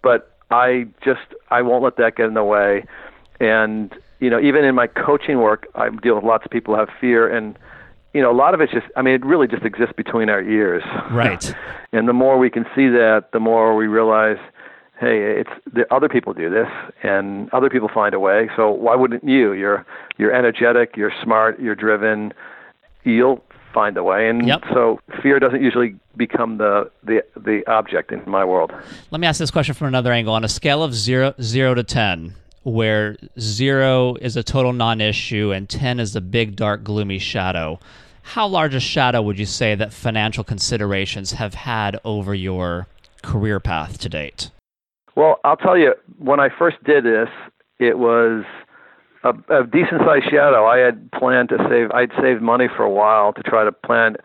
but 0.01 0.35
I 0.49 0.87
just 1.03 1.21
I 1.49 1.61
won't 1.61 1.83
let 1.83 1.97
that 1.97 2.15
get 2.15 2.25
in 2.25 2.33
the 2.33 2.43
way. 2.43 2.85
And 3.39 3.93
you 4.19 4.29
know, 4.29 4.39
even 4.39 4.65
in 4.65 4.75
my 4.75 4.87
coaching 4.87 5.39
work, 5.39 5.67
I 5.75 5.89
deal 5.89 6.15
with 6.15 6.23
lots 6.23 6.45
of 6.45 6.51
people 6.51 6.73
who 6.73 6.79
have 6.79 6.89
fear, 6.99 7.27
and 7.27 7.57
you 8.13 8.21
know, 8.21 8.31
a 8.31 8.35
lot 8.35 8.53
of 8.53 8.61
it's 8.61 8.71
just, 8.73 8.87
I 8.95 9.01
mean, 9.01 9.15
it 9.15 9.25
really 9.25 9.47
just 9.47 9.63
exists 9.63 9.93
between 9.95 10.29
our 10.29 10.41
ears. 10.41 10.83
Right. 11.11 11.53
and 11.93 12.07
the 12.07 12.13
more 12.13 12.37
we 12.37 12.49
can 12.49 12.65
see 12.75 12.87
that, 12.89 13.29
the 13.33 13.39
more 13.39 13.75
we 13.75 13.87
realize, 13.87 14.37
hey, 14.99 15.39
it's 15.39 15.49
the 15.73 15.91
other 15.93 16.09
people 16.09 16.33
do 16.33 16.49
this, 16.49 16.67
and 17.03 17.49
other 17.53 17.69
people 17.69 17.89
find 17.93 18.13
a 18.13 18.19
way. 18.19 18.49
So 18.55 18.69
why 18.69 18.95
wouldn't 18.95 19.23
you? 19.23 19.53
You're 19.53 19.85
you're 20.17 20.33
energetic, 20.33 20.95
you're 20.95 21.13
smart, 21.23 21.59
you're 21.59 21.75
driven. 21.75 22.33
You'll 23.03 23.43
find 23.73 23.97
a 23.97 24.03
way, 24.03 24.27
and 24.29 24.45
Yep. 24.45 24.63
so 24.73 24.99
fear 25.23 25.39
doesn't 25.39 25.63
usually 25.63 25.95
become 26.17 26.57
the 26.57 26.91
the 27.03 27.23
the 27.35 27.63
object 27.67 28.11
in 28.11 28.21
my 28.29 28.45
world. 28.45 28.71
Let 29.09 29.21
me 29.21 29.25
ask 29.27 29.39
this 29.39 29.49
question 29.49 29.73
from 29.73 29.87
another 29.87 30.11
angle. 30.11 30.33
On 30.35 30.43
a 30.43 30.49
scale 30.49 30.83
of 30.83 30.93
zero, 30.93 31.33
zero 31.41 31.73
to 31.73 31.83
10, 31.83 32.35
where 32.63 33.17
zero 33.39 34.15
is 34.15 34.35
a 34.35 34.43
total 34.43 34.73
non 34.73 35.01
issue 35.01 35.51
and 35.51 35.69
10 35.69 35.99
is 35.99 36.15
a 36.15 36.21
big, 36.21 36.55
dark, 36.55 36.83
gloomy 36.83 37.19
shadow, 37.19 37.79
how 38.23 38.47
large 38.47 38.75
a 38.75 38.79
shadow 38.79 39.21
would 39.21 39.39
you 39.39 39.45
say 39.45 39.75
that 39.75 39.91
financial 39.91 40.43
considerations 40.43 41.31
have 41.33 41.53
had 41.53 41.99
over 42.03 42.35
your 42.35 42.87
career 43.23 43.59
path 43.59 43.97
to 43.99 44.09
date? 44.09 44.51
Well, 45.15 45.39
I'll 45.43 45.57
tell 45.57 45.77
you, 45.77 45.93
when 46.19 46.39
I 46.39 46.49
first 46.57 46.81
did 46.83 47.03
this, 47.03 47.29
it 47.79 47.97
was 47.97 48.45
a, 49.23 49.29
a 49.49 49.65
decent 49.65 50.01
sized 50.05 50.25
shadow. 50.25 50.65
I 50.65 50.77
had 50.77 51.11
planned 51.11 51.49
to 51.49 51.57
save, 51.69 51.91
I'd 51.91 52.11
saved 52.21 52.41
money 52.41 52.67
for 52.75 52.83
a 52.83 52.89
while 52.89 53.33
to 53.33 53.43
try 53.43 53.63
to 53.63 53.71
plan 53.71 54.15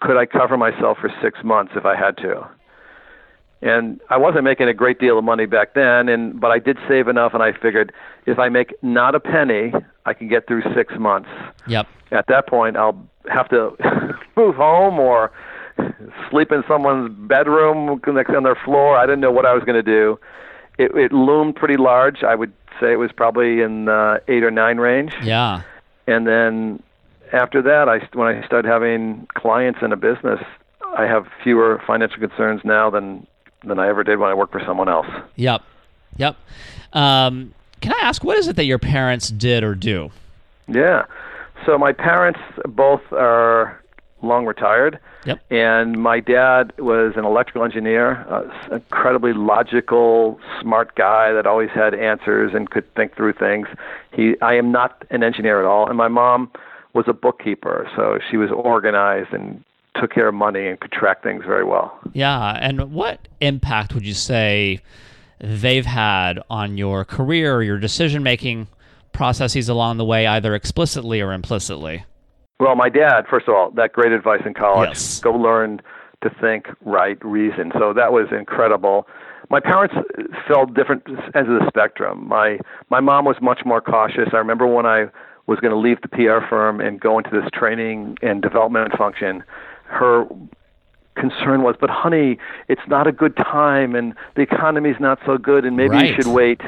could 0.00 0.16
I 0.16 0.26
cover 0.26 0.56
myself 0.56 0.98
for 0.98 1.10
six 1.22 1.38
months 1.42 1.72
if 1.74 1.84
I 1.84 1.96
had 1.96 2.16
to. 2.18 2.46
And 3.62 4.00
I 4.10 4.18
wasn't 4.18 4.44
making 4.44 4.68
a 4.68 4.74
great 4.74 4.98
deal 4.98 5.18
of 5.18 5.24
money 5.24 5.46
back 5.46 5.74
then, 5.74 6.08
and 6.08 6.38
but 6.38 6.50
I 6.50 6.58
did 6.58 6.76
save 6.86 7.08
enough, 7.08 7.32
and 7.32 7.42
I 7.42 7.52
figured 7.52 7.92
if 8.26 8.38
I 8.38 8.48
make 8.48 8.74
not 8.82 9.14
a 9.14 9.20
penny, 9.20 9.72
I 10.04 10.12
can 10.12 10.28
get 10.28 10.46
through 10.46 10.62
six 10.74 10.94
months. 10.98 11.30
Yep. 11.66 11.86
At 12.12 12.26
that 12.28 12.46
point, 12.46 12.76
I'll 12.76 13.02
have 13.28 13.48
to 13.48 13.74
move 14.36 14.56
home 14.56 14.98
or 14.98 15.32
sleep 16.30 16.52
in 16.52 16.62
someone's 16.68 17.10
bedroom 17.28 18.00
next 18.06 18.30
on 18.30 18.42
their 18.42 18.58
floor. 18.64 18.96
I 18.96 19.06
didn't 19.06 19.20
know 19.20 19.32
what 19.32 19.46
I 19.46 19.54
was 19.54 19.64
going 19.64 19.82
to 19.82 19.82
do. 19.82 20.18
It, 20.78 20.94
it 20.94 21.12
loomed 21.12 21.56
pretty 21.56 21.76
large. 21.76 22.22
I 22.22 22.34
would 22.34 22.52
say 22.80 22.92
it 22.92 22.98
was 22.98 23.10
probably 23.12 23.62
in 23.62 23.86
the 23.86 24.22
eight 24.28 24.44
or 24.44 24.50
nine 24.50 24.78
range. 24.78 25.14
Yeah. 25.22 25.62
And 26.06 26.26
then 26.26 26.82
after 27.32 27.62
that, 27.62 27.88
I 27.88 28.06
when 28.16 28.28
I 28.28 28.46
started 28.46 28.68
having 28.68 29.26
clients 29.34 29.80
in 29.82 29.92
a 29.92 29.96
business, 29.96 30.40
I 30.96 31.04
have 31.04 31.26
fewer 31.42 31.82
financial 31.86 32.18
concerns 32.18 32.60
now 32.64 32.90
than 32.90 33.26
than 33.66 33.78
I 33.78 33.88
ever 33.88 34.04
did 34.04 34.18
when 34.18 34.30
I 34.30 34.34
worked 34.34 34.52
for 34.52 34.62
someone 34.64 34.88
else. 34.88 35.08
Yep. 35.36 35.62
Yep. 36.16 36.36
Um, 36.92 37.54
can 37.80 37.92
I 37.92 37.98
ask, 38.02 38.24
what 38.24 38.38
is 38.38 38.48
it 38.48 38.56
that 38.56 38.64
your 38.64 38.78
parents 38.78 39.28
did 39.28 39.62
or 39.62 39.74
do? 39.74 40.10
Yeah. 40.68 41.04
So 41.64 41.76
my 41.78 41.92
parents 41.92 42.40
both 42.64 43.02
are 43.12 43.80
long 44.22 44.46
retired. 44.46 44.98
Yep. 45.24 45.40
And 45.50 46.00
my 46.00 46.20
dad 46.20 46.72
was 46.78 47.14
an 47.16 47.24
electrical 47.24 47.64
engineer, 47.64 48.24
uh, 48.30 48.74
incredibly 48.74 49.32
logical, 49.32 50.38
smart 50.60 50.94
guy 50.94 51.32
that 51.32 51.46
always 51.46 51.70
had 51.70 51.94
answers 51.94 52.52
and 52.54 52.70
could 52.70 52.92
think 52.94 53.16
through 53.16 53.32
things. 53.32 53.66
He, 54.12 54.40
I 54.40 54.54
am 54.54 54.70
not 54.70 55.04
an 55.10 55.22
engineer 55.22 55.58
at 55.58 55.66
all. 55.66 55.88
And 55.88 55.98
my 55.98 56.08
mom 56.08 56.50
was 56.92 57.06
a 57.08 57.12
bookkeeper, 57.12 57.90
so 57.94 58.18
she 58.30 58.36
was 58.36 58.50
organized 58.50 59.32
and 59.32 59.62
took 60.00 60.12
care 60.12 60.28
of 60.28 60.34
money 60.34 60.66
and 60.66 60.80
could 60.80 60.92
track 60.92 61.22
things 61.22 61.44
very 61.44 61.64
well. 61.64 61.98
Yeah. 62.12 62.58
And 62.60 62.92
what 62.92 63.28
impact 63.40 63.94
would 63.94 64.06
you 64.06 64.14
say 64.14 64.80
they've 65.38 65.86
had 65.86 66.40
on 66.48 66.78
your 66.78 67.04
career 67.04 67.54
or 67.56 67.62
your 67.62 67.78
decision 67.78 68.22
making 68.22 68.68
processes 69.12 69.68
along 69.68 69.96
the 69.96 70.04
way, 70.04 70.26
either 70.26 70.54
explicitly 70.54 71.20
or 71.20 71.32
implicitly? 71.32 72.04
Well, 72.58 72.74
my 72.74 72.88
dad, 72.88 73.26
first 73.28 73.48
of 73.48 73.54
all, 73.54 73.70
that 73.72 73.92
great 73.92 74.12
advice 74.12 74.42
in 74.46 74.54
college. 74.54 74.88
Yes. 74.90 75.20
Go 75.20 75.32
learn 75.32 75.80
to 76.22 76.30
think, 76.40 76.68
right, 76.84 77.22
reason. 77.24 77.70
So 77.78 77.92
that 77.92 78.12
was 78.12 78.28
incredible. 78.32 79.06
My 79.50 79.60
parents 79.60 79.94
fell 80.48 80.66
different 80.66 81.04
ends 81.06 81.50
of 81.50 81.60
the 81.60 81.66
spectrum. 81.68 82.26
My 82.26 82.58
my 82.90 83.00
mom 83.00 83.24
was 83.24 83.36
much 83.40 83.60
more 83.64 83.80
cautious. 83.80 84.30
I 84.32 84.38
remember 84.38 84.66
when 84.66 84.86
I 84.86 85.06
was 85.46 85.60
going 85.60 85.70
to 85.70 85.78
leave 85.78 86.00
the 86.02 86.08
PR 86.08 86.44
firm 86.48 86.80
and 86.80 87.00
go 87.00 87.18
into 87.18 87.30
this 87.30 87.48
training 87.52 88.18
and 88.22 88.42
development 88.42 88.96
function, 88.96 89.44
her 89.88 90.26
concern 91.16 91.62
was, 91.62 91.76
but 91.80 91.88
honey, 91.90 92.38
it's 92.68 92.86
not 92.88 93.06
a 93.06 93.12
good 93.12 93.36
time 93.36 93.94
and 93.94 94.14
the 94.34 94.42
economy's 94.42 94.96
not 95.00 95.18
so 95.24 95.38
good 95.38 95.64
and 95.64 95.76
maybe 95.76 95.90
Right. 95.96 96.08
you 96.10 96.14
should 96.14 96.26
wait. 96.26 96.60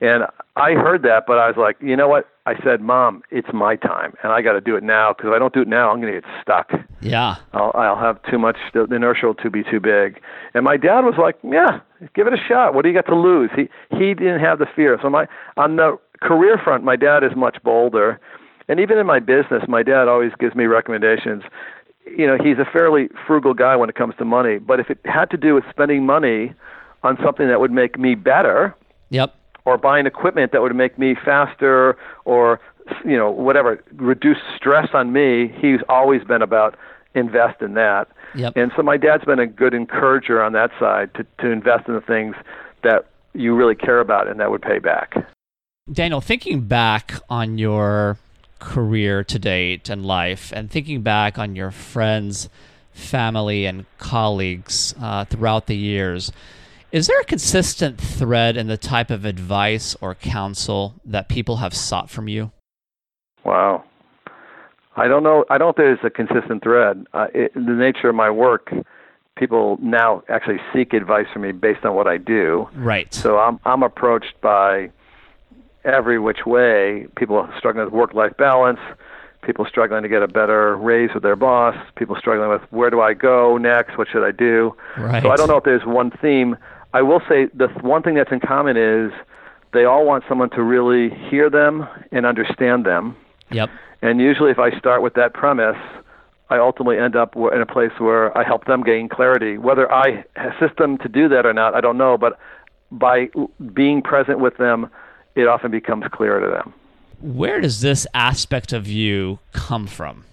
And 0.00 0.24
I 0.56 0.74
heard 0.74 1.02
that, 1.02 1.24
but 1.26 1.38
I 1.38 1.48
was 1.48 1.56
like, 1.56 1.76
you 1.80 1.96
know 1.96 2.06
what? 2.06 2.28
I 2.46 2.54
said, 2.62 2.80
Mom, 2.80 3.22
it's 3.30 3.48
my 3.52 3.74
time, 3.76 4.14
and 4.22 4.32
I 4.32 4.42
got 4.42 4.52
to 4.52 4.60
do 4.60 4.76
it 4.76 4.82
now 4.84 5.12
because 5.12 5.28
if 5.28 5.32
I 5.34 5.38
don't 5.38 5.52
do 5.52 5.60
it 5.62 5.68
now, 5.68 5.90
I'm 5.90 6.00
going 6.00 6.12
to 6.14 6.20
get 6.20 6.30
stuck. 6.40 6.70
Yeah. 7.00 7.36
I'll, 7.52 7.72
I'll 7.74 7.96
have 7.98 8.22
too 8.30 8.38
much. 8.38 8.56
The 8.72 8.84
inertia 8.84 9.26
will 9.26 9.34
to 9.34 9.50
be 9.50 9.64
too 9.64 9.80
big. 9.80 10.20
And 10.54 10.64
my 10.64 10.76
dad 10.76 11.00
was 11.04 11.14
like, 11.18 11.36
"Yeah, 11.42 11.80
give 12.14 12.26
it 12.26 12.32
a 12.32 12.38
shot. 12.48 12.74
What 12.74 12.82
do 12.82 12.88
you 12.88 12.94
got 12.94 13.06
to 13.06 13.14
lose?" 13.16 13.50
He 13.54 13.68
he 13.90 14.14
didn't 14.14 14.40
have 14.40 14.60
the 14.60 14.66
fear. 14.74 14.98
So 15.02 15.10
my 15.10 15.26
on 15.56 15.76
the 15.76 15.98
career 16.22 16.58
front, 16.62 16.84
my 16.84 16.96
dad 16.96 17.22
is 17.22 17.32
much 17.36 17.58
bolder, 17.62 18.18
and 18.68 18.80
even 18.80 18.96
in 18.98 19.06
my 19.06 19.18
business, 19.18 19.62
my 19.68 19.82
dad 19.82 20.08
always 20.08 20.32
gives 20.38 20.54
me 20.54 20.64
recommendations. 20.66 21.42
You 22.16 22.26
know, 22.26 22.36
he's 22.42 22.58
a 22.58 22.64
fairly 22.64 23.08
frugal 23.26 23.54
guy 23.54 23.76
when 23.76 23.88
it 23.88 23.94
comes 23.94 24.14
to 24.18 24.24
money, 24.24 24.58
but 24.58 24.80
if 24.80 24.90
it 24.90 24.98
had 25.04 25.30
to 25.30 25.36
do 25.36 25.54
with 25.54 25.64
spending 25.70 26.04
money 26.06 26.52
on 27.02 27.16
something 27.22 27.46
that 27.48 27.60
would 27.60 27.70
make 27.72 27.98
me 27.98 28.14
better, 28.14 28.74
Yep. 29.10 29.34
or 29.64 29.78
buying 29.78 30.06
equipment 30.06 30.52
that 30.52 30.60
would 30.62 30.74
make 30.74 30.98
me 30.98 31.14
faster 31.24 31.96
or 32.24 32.60
you 33.04 33.16
know 33.16 33.30
whatever 33.30 33.82
reduce 33.96 34.38
stress 34.56 34.88
on 34.94 35.12
me 35.12 35.48
he's 35.60 35.80
always 35.90 36.24
been 36.24 36.40
about 36.42 36.74
invest 37.14 37.60
in 37.62 37.74
that 37.74 38.08
Yep. 38.34 38.52
and 38.56 38.72
so 38.76 38.82
my 38.82 38.96
dad's 38.96 39.24
been 39.24 39.38
a 39.38 39.46
good 39.46 39.72
encourager 39.74 40.42
on 40.42 40.52
that 40.54 40.70
side 40.78 41.12
to 41.14 41.24
to 41.40 41.50
invest 41.50 41.86
in 41.88 41.94
the 41.94 42.00
things 42.00 42.34
that 42.82 43.06
you 43.34 43.54
really 43.54 43.74
care 43.74 44.00
about 44.00 44.26
and 44.28 44.40
that 44.40 44.50
would 44.50 44.62
pay 44.62 44.78
back 44.78 45.14
Daniel, 45.90 46.20
thinking 46.20 46.60
back 46.62 47.14
on 47.30 47.56
your 47.58 48.18
career 48.58 49.24
to 49.24 49.38
date 49.38 49.88
and 49.88 50.04
life, 50.04 50.52
and 50.54 50.70
thinking 50.70 51.02
back 51.02 51.38
on 51.38 51.56
your 51.56 51.70
friends, 51.70 52.48
family, 52.92 53.66
and 53.66 53.86
colleagues 53.98 54.94
uh, 55.00 55.24
throughout 55.24 55.66
the 55.66 55.76
years, 55.76 56.32
is 56.90 57.06
there 57.06 57.20
a 57.20 57.24
consistent 57.24 58.00
thread 58.00 58.56
in 58.56 58.66
the 58.66 58.78
type 58.78 59.10
of 59.10 59.24
advice 59.24 59.94
or 60.00 60.14
counsel 60.14 60.94
that 61.04 61.28
people 61.28 61.56
have 61.56 61.74
sought 61.74 62.10
from 62.10 62.28
you? 62.28 62.50
wow 63.44 63.84
i 64.96 65.06
don't 65.06 65.22
know 65.22 65.44
i 65.48 65.56
don't 65.56 65.76
think 65.76 65.86
there's 65.86 65.98
a 66.04 66.10
consistent 66.10 66.62
thread 66.62 67.06
uh, 67.14 67.26
it, 67.32 67.54
the 67.54 67.60
nature 67.60 68.08
of 68.08 68.14
my 68.14 68.28
work 68.28 68.72
people 69.36 69.78
now 69.80 70.22
actually 70.28 70.58
seek 70.74 70.92
advice 70.92 71.26
from 71.32 71.42
me 71.42 71.52
based 71.52 71.84
on 71.84 71.94
what 71.94 72.06
i 72.06 72.16
do 72.16 72.68
Right. 72.74 73.12
So 73.14 73.38
I'm 73.38 73.60
I'm 73.64 73.82
approached 73.82 74.40
by 74.42 74.90
every 75.84 76.18
which 76.18 76.46
way. 76.46 77.06
People 77.16 77.48
struggling 77.56 77.86
with 77.86 77.94
work-life 77.94 78.36
balance, 78.36 78.80
people 79.42 79.64
struggling 79.66 80.02
to 80.02 80.08
get 80.08 80.22
a 80.22 80.28
better 80.28 80.76
raise 80.76 81.10
with 81.14 81.22
their 81.22 81.36
boss, 81.36 81.76
people 81.96 82.16
struggling 82.16 82.50
with 82.50 82.62
where 82.70 82.90
do 82.90 83.00
I 83.00 83.14
go 83.14 83.56
next, 83.56 83.96
what 83.96 84.08
should 84.10 84.26
I 84.26 84.32
do. 84.32 84.74
right. 84.96 85.22
So 85.22 85.30
I 85.30 85.36
don't 85.36 85.48
know 85.48 85.56
if 85.56 85.64
there's 85.64 85.84
one 85.84 86.10
theme. 86.22 86.56
I 86.94 87.02
will 87.02 87.20
say 87.28 87.46
the 87.54 87.68
one 87.80 88.02
thing 88.02 88.14
that's 88.14 88.32
in 88.32 88.40
common 88.40 88.76
is 88.76 89.12
they 89.72 89.84
all 89.84 90.06
want 90.06 90.24
someone 90.28 90.50
to 90.50 90.62
really 90.62 91.10
hear 91.28 91.50
them 91.50 91.86
and 92.12 92.26
understand 92.26 92.84
them. 92.86 93.16
Yep. 93.50 93.70
And 94.00 94.20
usually, 94.20 94.50
if 94.50 94.58
I 94.58 94.76
start 94.78 95.02
with 95.02 95.14
that 95.14 95.34
premise, 95.34 95.76
I 96.50 96.58
ultimately 96.58 96.98
end 96.98 97.16
up 97.16 97.36
in 97.36 97.60
a 97.60 97.66
place 97.66 97.92
where 97.98 98.36
I 98.36 98.44
help 98.44 98.64
them 98.66 98.82
gain 98.82 99.08
clarity. 99.08 99.58
Whether 99.58 99.90
I 99.92 100.24
assist 100.36 100.78
them 100.78 100.98
to 100.98 101.08
do 101.08 101.28
that 101.28 101.44
or 101.44 101.52
not, 101.52 101.74
I 101.74 101.80
don't 101.80 101.98
know. 101.98 102.16
But 102.16 102.38
by 102.90 103.28
being 103.74 104.00
present 104.00 104.40
with 104.40 104.56
them, 104.56 104.88
it 105.38 105.48
often 105.48 105.70
becomes 105.70 106.04
clear 106.10 106.40
to 106.40 106.46
them. 106.48 106.74
Where 107.20 107.60
does 107.60 107.80
this 107.80 108.06
aspect 108.14 108.72
of 108.72 108.86
you 108.86 109.38
come 109.52 109.86
from? 109.86 110.24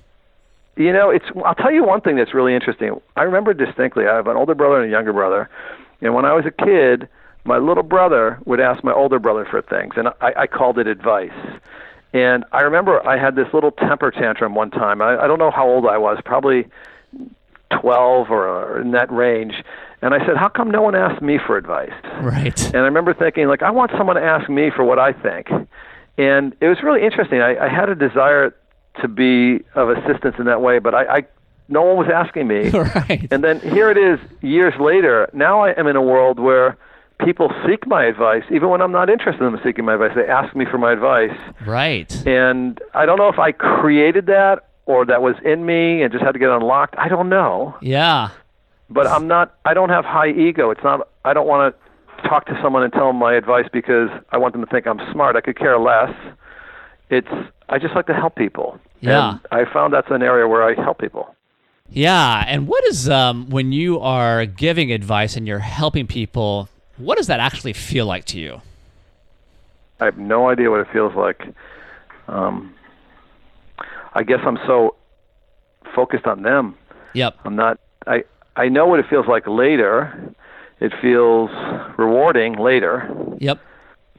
You 0.75 0.91
know, 0.91 1.09
it's. 1.09 1.25
I'll 1.43 1.55
tell 1.55 1.71
you 1.71 1.83
one 1.83 2.01
thing 2.01 2.17
that's 2.17 2.33
really 2.33 2.53
interesting. 2.53 2.99
I 3.15 3.23
remember 3.23 3.53
distinctly. 3.53 4.07
I 4.07 4.15
have 4.15 4.27
an 4.27 4.35
older 4.35 4.55
brother 4.55 4.81
and 4.81 4.85
a 4.85 4.91
younger 4.91 5.13
brother, 5.13 5.49
and 6.01 6.13
when 6.13 6.25
I 6.25 6.33
was 6.33 6.45
a 6.45 6.51
kid, 6.51 7.07
my 7.45 7.57
little 7.59 7.83
brother 7.83 8.39
would 8.45 8.59
ask 8.59 8.83
my 8.83 8.91
older 8.91 9.19
brother 9.19 9.45
for 9.45 9.61
things, 9.61 9.93
and 9.95 10.09
I, 10.19 10.33
I 10.35 10.47
called 10.47 10.77
it 10.77 10.87
advice. 10.87 11.31
And 12.13 12.43
I 12.51 12.61
remember 12.61 13.05
I 13.07 13.17
had 13.17 13.35
this 13.35 13.47
little 13.53 13.71
temper 13.71 14.11
tantrum 14.11 14.55
one 14.55 14.71
time. 14.71 15.01
I, 15.01 15.23
I 15.23 15.27
don't 15.27 15.39
know 15.39 15.51
how 15.51 15.67
old 15.67 15.85
I 15.85 15.97
was, 15.97 16.17
probably 16.23 16.65
12 17.71 18.31
or, 18.31 18.47
or 18.47 18.81
in 18.81 18.91
that 18.91 19.11
range. 19.11 19.63
And 20.01 20.13
I 20.13 20.19
said, 20.25 20.37
"How 20.37 20.49
come 20.49 20.69
no 20.69 20.81
one 20.81 20.95
asked 20.95 21.21
me 21.21 21.39
for 21.45 21.57
advice?" 21.57 21.93
Right. 22.21 22.63
And 22.67 22.77
I 22.77 22.85
remember 22.85 23.13
thinking, 23.13 23.47
like, 23.47 23.63
I 23.63 23.71
want 23.71 23.91
someone 23.97 24.15
to 24.17 24.21
ask 24.23 24.49
me 24.49 24.69
for 24.75 24.83
what 24.83 24.99
I 24.99 25.13
think. 25.13 25.47
And 26.17 26.55
it 26.61 26.67
was 26.67 26.77
really 26.83 27.03
interesting. 27.03 27.41
I, 27.41 27.65
I 27.65 27.69
had 27.69 27.89
a 27.89 27.95
desire 27.95 28.55
to 29.01 29.07
be 29.07 29.61
of 29.75 29.89
assistance 29.89 30.35
in 30.39 30.45
that 30.45 30.61
way, 30.61 30.79
but 30.79 30.93
I, 30.95 31.03
I 31.17 31.23
no 31.67 31.81
one 31.81 31.97
was 31.97 32.07
asking 32.13 32.47
me. 32.47 32.69
right. 32.69 33.27
And 33.31 33.43
then 33.43 33.59
here 33.59 33.89
it 33.89 33.97
is, 33.97 34.19
years 34.41 34.73
later. 34.79 35.29
Now 35.33 35.61
I 35.61 35.71
am 35.79 35.87
in 35.87 35.95
a 35.95 36.01
world 36.01 36.39
where 36.39 36.77
people 37.19 37.51
seek 37.67 37.87
my 37.87 38.05
advice, 38.05 38.43
even 38.51 38.69
when 38.69 38.81
I'm 38.81 38.91
not 38.91 39.09
interested 39.09 39.43
in 39.43 39.53
them 39.53 39.61
seeking 39.63 39.83
my 39.85 39.93
advice. 39.93 40.11
They 40.15 40.27
ask 40.27 40.55
me 40.55 40.65
for 40.69 40.77
my 40.77 40.91
advice, 40.91 41.35
Right. 41.65 42.13
and 42.27 42.79
I 42.93 43.05
don't 43.05 43.17
know 43.17 43.29
if 43.29 43.39
I 43.39 43.51
created 43.53 44.25
that 44.27 44.67
or 44.85 45.05
that 45.05 45.21
was 45.21 45.35
in 45.43 45.65
me 45.65 46.03
and 46.03 46.11
just 46.11 46.23
had 46.23 46.33
to 46.33 46.39
get 46.39 46.49
unlocked. 46.49 46.95
I 46.97 47.07
don't 47.07 47.27
know 47.29 47.75
Yeah. 47.81 48.29
But 48.89 49.07
I'm 49.07 49.27
not. 49.27 49.55
I 49.65 49.73
don't 49.73 49.89
have 49.89 50.05
high 50.05 50.29
ego. 50.29 50.71
It's 50.71 50.83
not. 50.83 51.07
I 51.23 51.33
don't 51.33 51.47
want 51.47 51.75
to 51.75 52.27
talk 52.27 52.45
to 52.47 52.59
someone 52.61 52.83
and 52.83 52.93
tell 52.93 53.07
them 53.07 53.17
my 53.17 53.35
advice 53.35 53.67
because 53.71 54.09
I 54.31 54.37
want 54.37 54.53
them 54.53 54.63
to 54.63 54.71
think 54.71 54.87
I'm 54.87 54.99
smart. 55.11 55.35
I 55.35 55.41
could 55.41 55.57
care 55.57 55.77
less. 55.79 56.13
It's 57.09 57.27
I 57.69 57.79
just 57.79 57.95
like 57.95 58.07
to 58.07 58.13
help 58.13 58.35
people. 58.35 58.79
Yeah. 59.01 59.31
And 59.31 59.39
I 59.51 59.71
found 59.71 59.93
that's 59.93 60.09
an 60.09 60.23
area 60.23 60.47
where 60.47 60.63
I 60.63 60.81
help 60.81 60.99
people. 60.99 61.35
Yeah, 61.89 62.43
and 62.47 62.67
what 62.67 62.83
is 62.85 63.07
um, 63.09 63.49
when 63.49 63.71
you 63.71 63.99
are 63.99 64.45
giving 64.45 64.91
advice 64.91 65.35
and 65.35 65.47
you're 65.47 65.59
helping 65.59 66.07
people? 66.07 66.67
What 66.97 67.17
does 67.17 67.27
that 67.27 67.39
actually 67.39 67.73
feel 67.73 68.05
like 68.05 68.25
to 68.25 68.39
you? 68.39 68.61
I 69.99 70.05
have 70.05 70.17
no 70.17 70.49
idea 70.49 70.71
what 70.71 70.79
it 70.79 70.87
feels 70.91 71.13
like. 71.15 71.41
Um, 72.27 72.73
I 74.13 74.23
guess 74.23 74.39
I'm 74.45 74.57
so 74.65 74.95
focused 75.93 76.25
on 76.25 76.41
them. 76.41 76.75
Yep. 77.13 77.37
I'm 77.45 77.55
not. 77.55 77.79
I 78.07 78.23
I 78.55 78.69
know 78.69 78.85
what 78.87 78.99
it 78.99 79.05
feels 79.09 79.27
like 79.27 79.47
later. 79.47 80.33
It 80.79 80.93
feels 81.01 81.49
rewarding 81.97 82.57
later, 82.57 83.09
Yep. 83.39 83.59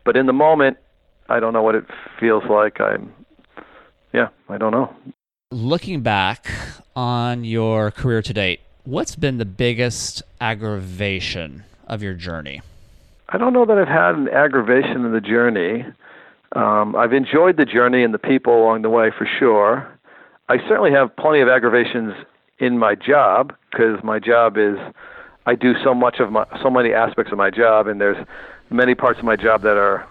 but 0.04 0.16
in 0.16 0.26
the 0.26 0.32
moment, 0.32 0.78
I 1.28 1.38
don't 1.40 1.52
know 1.52 1.62
what 1.62 1.74
it 1.74 1.84
feels 2.18 2.44
like. 2.44 2.80
I'm. 2.80 3.12
Yeah, 4.12 4.28
I 4.48 4.56
don't 4.56 4.70
know. 4.72 4.94
Looking 5.50 6.00
back 6.00 6.46
on 6.94 7.44
your 7.44 7.90
career 7.90 8.22
to 8.22 8.32
date, 8.32 8.60
what's 8.84 9.16
been 9.16 9.36
the 9.38 9.44
biggest 9.44 10.22
aggravation 10.40 11.64
of 11.86 12.02
your 12.02 12.14
journey? 12.14 12.62
I 13.28 13.38
don't 13.38 13.52
know 13.52 13.66
that 13.66 13.76
I've 13.76 13.88
had 13.88 14.14
an 14.14 14.28
aggravation 14.28 15.04
in 15.04 15.12
the 15.12 15.20
journey. 15.20 15.84
Um, 16.52 16.96
I've 16.96 17.12
enjoyed 17.12 17.56
the 17.58 17.64
journey 17.66 18.02
and 18.02 18.14
the 18.14 18.18
people 18.18 18.62
along 18.62 18.82
the 18.82 18.90
way 18.90 19.10
for 19.16 19.26
sure. 19.38 19.86
I 20.48 20.58
certainly 20.68 20.92
have 20.92 21.14
plenty 21.16 21.40
of 21.40 21.48
aggravations 21.48 22.14
in 22.58 22.78
my 22.78 22.94
job 22.94 23.54
because 23.70 24.02
my 24.02 24.18
job 24.18 24.56
is 24.56 24.76
I 25.46 25.54
do 25.54 25.74
so 25.84 25.94
much 25.94 26.18
of 26.20 26.32
my 26.32 26.44
so 26.62 26.70
many 26.70 26.92
aspects 26.92 27.30
of 27.32 27.38
my 27.38 27.50
job, 27.50 27.86
and 27.86 28.00
there's 28.00 28.16
many 28.70 28.94
parts 28.94 29.18
of 29.18 29.24
my 29.24 29.36
job 29.36 29.62
that 29.62 29.76
are 29.76 30.06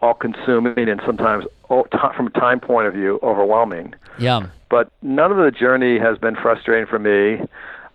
all 0.00 0.14
consuming 0.14 0.88
and 0.88 1.00
sometimes 1.04 1.44
oh, 1.70 1.86
from 2.16 2.26
a 2.28 2.30
time 2.30 2.60
point 2.60 2.86
of 2.86 2.92
view 2.94 3.18
overwhelming 3.22 3.94
Yeah. 4.18 4.46
but 4.68 4.92
none 5.02 5.32
of 5.32 5.38
the 5.38 5.50
journey 5.50 5.98
has 5.98 6.18
been 6.18 6.36
frustrating 6.36 6.86
for 6.86 6.98
me. 6.98 7.40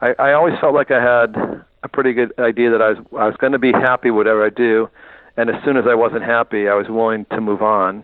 I, 0.02 0.16
I 0.18 0.34
always 0.34 0.56
felt 0.60 0.74
like 0.74 0.90
I 0.90 1.00
had 1.02 1.64
a 1.84 1.88
pretty 1.88 2.14
good 2.14 2.34
idea 2.40 2.72
that 2.72 2.82
I 2.82 2.90
was 2.90 2.98
I 3.18 3.28
was 3.28 3.36
going 3.38 3.54
to 3.54 3.60
be 3.60 3.72
happy 3.72 4.10
whatever 4.12 4.44
I 4.46 4.50
do, 4.50 4.90
and 5.38 5.50
as 5.50 5.64
soon 5.64 5.78
as 5.78 5.86
I 5.88 5.94
wasn't 5.96 6.24
happy, 6.24 6.68
I 6.68 6.74
was 6.74 6.88
willing 6.90 7.26
to 7.26 7.40
move 7.40 7.62
on. 7.62 8.04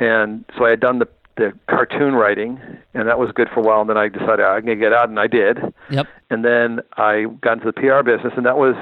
And 0.00 0.44
so 0.56 0.64
I 0.64 0.70
had 0.70 0.80
done 0.80 0.98
the 0.98 1.08
the 1.36 1.52
cartoon 1.68 2.14
writing, 2.14 2.60
and 2.94 3.08
that 3.08 3.18
was 3.18 3.30
good 3.32 3.48
for 3.52 3.60
a 3.60 3.62
while. 3.62 3.80
And 3.80 3.90
then 3.90 3.96
I 3.96 4.08
decided 4.08 4.40
ah, 4.40 4.54
I'm 4.54 4.64
going 4.64 4.78
to 4.78 4.84
get 4.84 4.92
out, 4.92 5.08
and 5.08 5.18
I 5.18 5.26
did. 5.26 5.58
Yep. 5.90 6.06
And 6.30 6.44
then 6.44 6.80
I 6.96 7.26
got 7.40 7.54
into 7.54 7.66
the 7.66 7.72
PR 7.72 8.02
business, 8.02 8.32
and 8.36 8.46
that 8.46 8.58
was 8.58 8.74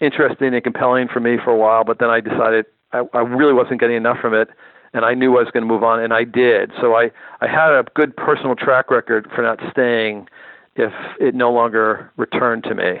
interesting 0.00 0.54
and 0.54 0.62
compelling 0.62 1.08
for 1.08 1.20
me 1.20 1.36
for 1.42 1.50
a 1.50 1.56
while. 1.56 1.84
But 1.84 1.98
then 1.98 2.10
I 2.10 2.20
decided 2.20 2.66
I, 2.92 3.02
I 3.14 3.20
really 3.20 3.54
wasn't 3.54 3.80
getting 3.80 3.96
enough 3.96 4.18
from 4.20 4.34
it, 4.34 4.48
and 4.92 5.04
I 5.04 5.14
knew 5.14 5.36
I 5.36 5.42
was 5.42 5.50
going 5.52 5.62
to 5.62 5.68
move 5.68 5.82
on, 5.82 6.00
and 6.00 6.12
I 6.12 6.24
did. 6.24 6.72
So 6.80 6.94
I, 6.94 7.10
I 7.40 7.48
had 7.48 7.72
a 7.72 7.84
good 7.94 8.16
personal 8.16 8.54
track 8.54 8.90
record 8.90 9.28
for 9.34 9.42
not 9.42 9.60
staying 9.70 10.28
if 10.76 10.92
it 11.20 11.34
no 11.34 11.50
longer 11.50 12.10
returned 12.16 12.64
to 12.64 12.74
me. 12.74 12.94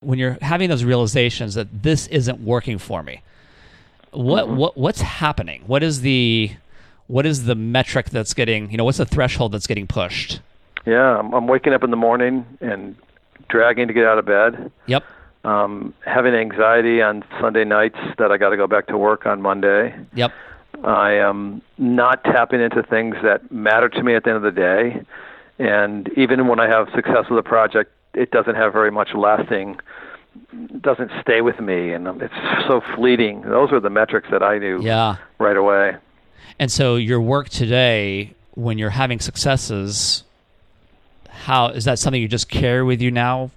When 0.00 0.18
you're 0.18 0.36
having 0.42 0.68
those 0.68 0.84
realizations 0.84 1.54
that 1.54 1.82
this 1.82 2.06
isn't 2.08 2.40
working 2.40 2.78
for 2.78 3.02
me, 3.02 3.22
what 4.12 4.46
mm-hmm. 4.46 4.56
what 4.56 4.76
what's 4.76 5.00
happening? 5.00 5.62
What 5.66 5.82
is 5.82 6.02
the 6.02 6.52
what 7.08 7.26
is 7.26 7.44
the 7.44 7.54
metric 7.54 8.10
that's 8.10 8.34
getting 8.34 8.70
you 8.70 8.76
know 8.76 8.84
what's 8.84 8.98
the 8.98 9.04
threshold 9.06 9.52
that's 9.52 9.66
getting 9.66 9.86
pushed? 9.86 10.40
Yeah, 10.84 11.18
I'm, 11.18 11.32
I'm 11.34 11.46
waking 11.48 11.72
up 11.72 11.82
in 11.82 11.90
the 11.90 11.96
morning 11.96 12.46
and 12.60 12.94
dragging 13.48 13.88
to 13.88 13.94
get 13.94 14.04
out 14.06 14.18
of 14.18 14.24
bed. 14.26 14.70
Yep. 14.86 15.04
Um, 15.44 15.94
having 16.04 16.34
anxiety 16.34 17.00
on 17.02 17.24
Sunday 17.40 17.64
nights 17.64 17.98
that 18.18 18.30
I 18.32 18.36
got 18.36 18.50
to 18.50 18.56
go 18.56 18.66
back 18.66 18.86
to 18.88 18.98
work 18.98 19.26
on 19.26 19.40
Monday. 19.42 19.94
Yep. 20.14 20.32
I 20.84 21.12
am 21.12 21.62
not 21.78 22.22
tapping 22.24 22.60
into 22.60 22.82
things 22.82 23.16
that 23.22 23.50
matter 23.50 23.88
to 23.88 24.02
me 24.02 24.14
at 24.14 24.24
the 24.24 24.30
end 24.30 24.36
of 24.36 24.42
the 24.42 24.50
day. 24.60 25.02
And 25.58 26.08
even 26.16 26.48
when 26.48 26.60
I 26.60 26.68
have 26.68 26.88
success 26.94 27.26
with 27.30 27.38
a 27.38 27.42
project, 27.42 27.92
it 28.14 28.30
doesn't 28.30 28.56
have 28.56 28.72
very 28.72 28.90
much 28.90 29.10
lasting, 29.14 29.78
doesn't 30.80 31.10
stay 31.22 31.40
with 31.40 31.60
me, 31.60 31.92
and 31.92 32.06
it's 32.20 32.34
so 32.66 32.80
fleeting. 32.94 33.42
Those 33.42 33.72
are 33.72 33.80
the 33.80 33.90
metrics 33.90 34.28
that 34.30 34.42
I 34.42 34.58
knew 34.58 34.80
Yeah. 34.82 35.16
right 35.38 35.56
away. 35.56 35.96
And 36.58 36.70
so 36.70 36.96
your 36.96 37.20
work 37.20 37.48
today, 37.48 38.32
when 38.54 38.78
you're 38.78 38.90
having 38.90 39.20
successes, 39.20 40.24
how 41.28 41.68
is 41.68 41.84
that 41.84 41.98
something 41.98 42.20
you 42.20 42.28
just 42.28 42.48
carry 42.48 42.82
with 42.82 43.02
you 43.02 43.10
now? 43.10 43.50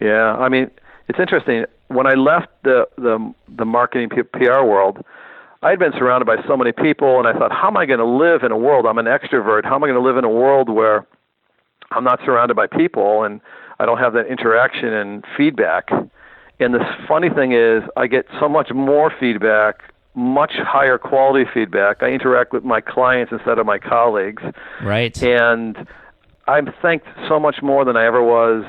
Yeah, 0.00 0.34
I 0.36 0.48
mean, 0.48 0.70
it's 1.08 1.18
interesting. 1.18 1.64
When 1.88 2.06
I 2.06 2.14
left 2.14 2.48
the 2.64 2.86
the 2.96 3.32
the 3.48 3.64
marketing 3.64 4.10
P- 4.10 4.22
PR 4.22 4.62
world, 4.62 5.04
I 5.62 5.70
had 5.70 5.78
been 5.78 5.92
surrounded 5.92 6.26
by 6.26 6.36
so 6.46 6.56
many 6.56 6.72
people, 6.72 7.18
and 7.18 7.26
I 7.26 7.32
thought, 7.32 7.52
how 7.52 7.68
am 7.68 7.76
I 7.76 7.86
going 7.86 7.98
to 7.98 8.04
live 8.04 8.42
in 8.42 8.52
a 8.52 8.56
world? 8.56 8.86
I'm 8.86 8.98
an 8.98 9.06
extrovert. 9.06 9.64
How 9.64 9.76
am 9.76 9.84
I 9.84 9.86
going 9.86 10.00
to 10.00 10.06
live 10.06 10.16
in 10.18 10.24
a 10.24 10.30
world 10.30 10.68
where 10.68 11.06
I'm 11.92 12.04
not 12.04 12.20
surrounded 12.24 12.54
by 12.54 12.66
people 12.66 13.24
and 13.24 13.40
I 13.78 13.86
don't 13.86 13.98
have 13.98 14.12
that 14.14 14.26
interaction 14.26 14.92
and 14.92 15.24
feedback? 15.36 15.88
And 16.60 16.74
the 16.74 16.84
funny 17.08 17.30
thing 17.30 17.52
is, 17.52 17.82
I 17.96 18.06
get 18.06 18.26
so 18.40 18.48
much 18.48 18.70
more 18.72 19.12
feedback, 19.18 19.80
much 20.16 20.52
higher 20.56 20.98
quality 20.98 21.44
feedback. 21.52 22.02
I 22.02 22.06
interact 22.08 22.52
with 22.52 22.64
my 22.64 22.80
clients 22.80 23.30
instead 23.32 23.58
of 23.58 23.66
my 23.66 23.78
colleagues, 23.78 24.42
Right. 24.82 25.16
and 25.22 25.86
I'm 26.48 26.72
thanked 26.82 27.06
so 27.28 27.38
much 27.38 27.62
more 27.62 27.84
than 27.84 27.96
I 27.96 28.06
ever 28.06 28.22
was 28.22 28.64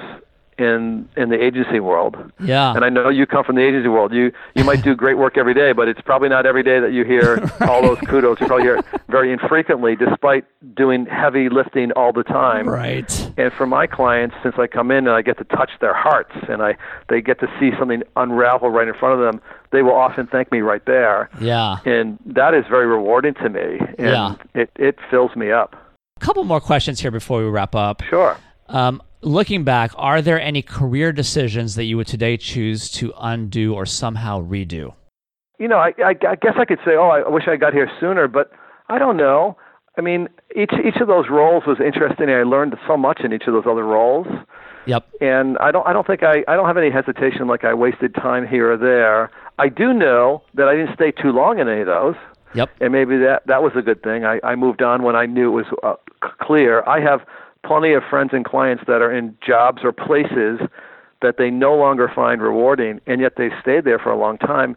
in 0.57 1.07
in 1.15 1.29
the 1.29 1.41
agency 1.43 1.79
world. 1.79 2.15
Yeah. 2.39 2.73
And 2.73 2.83
I 2.83 2.89
know 2.89 3.09
you 3.09 3.25
come 3.25 3.43
from 3.43 3.55
the 3.55 3.61
agency 3.61 3.87
world. 3.89 4.11
You 4.13 4.31
you 4.55 4.63
might 4.63 4.81
do 4.83 4.95
great 4.95 5.17
work 5.17 5.37
every 5.37 5.53
day, 5.53 5.71
but 5.71 5.87
it's 5.87 6.01
probably 6.01 6.29
not 6.29 6.45
every 6.45 6.63
day 6.63 6.79
that 6.79 6.91
you 6.93 7.03
hear 7.05 7.39
all 7.61 7.81
those 7.81 7.99
kudos. 8.07 8.39
You 8.41 8.47
probably 8.47 8.63
hear 8.65 8.81
very 9.09 9.31
infrequently, 9.31 9.95
despite 9.95 10.45
doing 10.75 11.05
heavy 11.05 11.49
lifting 11.49 11.91
all 11.93 12.11
the 12.11 12.23
time. 12.23 12.67
right. 12.67 13.31
And 13.37 13.53
for 13.53 13.67
my 13.67 13.85
clients, 13.87 14.35
since 14.41 14.55
I 14.57 14.67
come 14.67 14.89
in 14.91 15.07
and 15.07 15.09
I 15.15 15.21
get 15.21 15.37
to 15.37 15.43
touch 15.45 15.71
their 15.79 15.93
hearts 15.93 16.33
and 16.49 16.61
I 16.61 16.75
they 17.09 17.21
get 17.21 17.39
to 17.41 17.47
see 17.59 17.71
something 17.77 18.03
unravel 18.15 18.69
right 18.69 18.87
in 18.87 18.93
front 18.95 19.19
of 19.19 19.25
them, 19.25 19.41
they 19.71 19.83
will 19.83 19.93
often 19.95 20.27
thank 20.27 20.51
me 20.51 20.61
right 20.61 20.83
there. 20.85 21.29
Yeah. 21.39 21.77
And 21.85 22.17
that 22.25 22.53
is 22.53 22.65
very 22.69 22.87
rewarding 22.87 23.35
to 23.35 23.49
me. 23.49 23.77
And 23.99 24.07
Yeah. 24.07 24.35
it, 24.55 24.71
it 24.75 24.97
fills 25.11 25.35
me 25.35 25.51
up. 25.51 25.75
A 26.19 26.25
couple 26.25 26.43
more 26.45 26.59
questions 26.59 26.99
here 26.99 27.11
before 27.11 27.43
we 27.43 27.49
wrap 27.49 27.75
up. 27.75 28.01
Sure. 28.09 28.37
Um, 28.69 29.01
looking 29.21 29.63
back, 29.63 29.91
are 29.95 30.21
there 30.21 30.39
any 30.39 30.62
career 30.62 31.12
decisions 31.12 31.75
that 31.75 31.86
you 31.86 31.97
would 31.97 32.08
today 32.08 32.38
choose 32.38 32.89
to 32.91 33.13
undo 33.19 33.73
or 33.73 33.86
somehow 33.86 34.41
redo? 34.41 34.93
you 35.60 35.67
know, 35.67 35.77
I, 35.77 35.91
I, 35.97 36.10
I 36.30 36.36
guess 36.36 36.53
I 36.60 36.65
could 36.65 36.77
say, 36.86 36.91
oh, 36.95 37.10
I 37.10 37.27
wish 37.27 37.47
I 37.47 37.56
got 37.56 37.73
here 37.73 37.89
sooner, 37.99 38.27
but 38.27 38.51
I 38.89 38.99
don't 38.99 39.17
know. 39.17 39.58
I 39.97 40.01
mean, 40.01 40.27
each 40.56 40.71
each 40.86 40.97
of 40.97 41.08
those 41.08 41.25
roles 41.32 41.63
was 41.65 41.80
interesting, 41.84 42.30
I 42.30 42.43
learned 42.43 42.75
so 42.88 42.95
much 42.95 43.21
in 43.23 43.34
each 43.34 43.45
of 43.47 43.53
those 43.53 43.63
other 43.67 43.84
roles. 43.84 44.27
Yep. 44.86 45.08
And 45.19 45.58
I 45.58 45.71
don't, 45.71 45.88
I 45.88 45.93
don't 45.93 46.06
think 46.06 46.21
I, 46.21 46.43
I 46.47 46.56
don't 46.56 46.67
have 46.67 46.77
any 46.77 46.91
hesitation 46.91 47.47
like 47.47 47.63
I 47.63 47.73
wasted 47.73 48.13
time 48.13 48.47
here 48.47 48.71
or 48.73 48.77
there. 48.77 49.32
I 49.58 49.69
do 49.69 49.93
know 49.93 50.43
that 50.53 50.67
I 50.67 50.75
didn't 50.75 50.93
stay 50.93 51.10
too 51.12 51.32
long 51.32 51.58
in 51.58 51.67
any 51.67 51.82
of 51.82 51.88
those, 51.88 52.15
Yep. 52.53 52.69
and 52.80 52.93
maybe 52.93 53.17
that 53.17 53.41
that 53.47 53.63
was 53.63 53.71
a 53.75 53.82
good 53.82 54.03
thing. 54.03 54.25
I, 54.25 54.39
I 54.43 54.53
moved 54.53 54.84
on 54.84 55.01
when 55.01 55.15
I 55.15 55.25
knew 55.25 55.47
it 55.47 55.56
was 55.56 55.65
uh, 55.82 55.95
c- 56.23 56.30
clear. 56.39 56.84
I 56.88 56.99
have 56.99 57.21
plenty 57.65 57.93
of 57.93 58.03
friends 58.09 58.31
and 58.33 58.45
clients 58.45 58.83
that 58.87 59.01
are 59.01 59.11
in 59.11 59.35
jobs 59.45 59.81
or 59.83 59.91
places 59.91 60.59
that 61.21 61.35
they 61.37 61.49
no 61.49 61.75
longer 61.75 62.11
find 62.13 62.41
rewarding, 62.41 63.01
and 63.07 63.19
yet 63.21 63.33
they 63.37 63.49
stayed 63.61 63.83
there 63.85 63.99
for 63.99 64.11
a 64.11 64.17
long 64.17 64.37
time. 64.37 64.75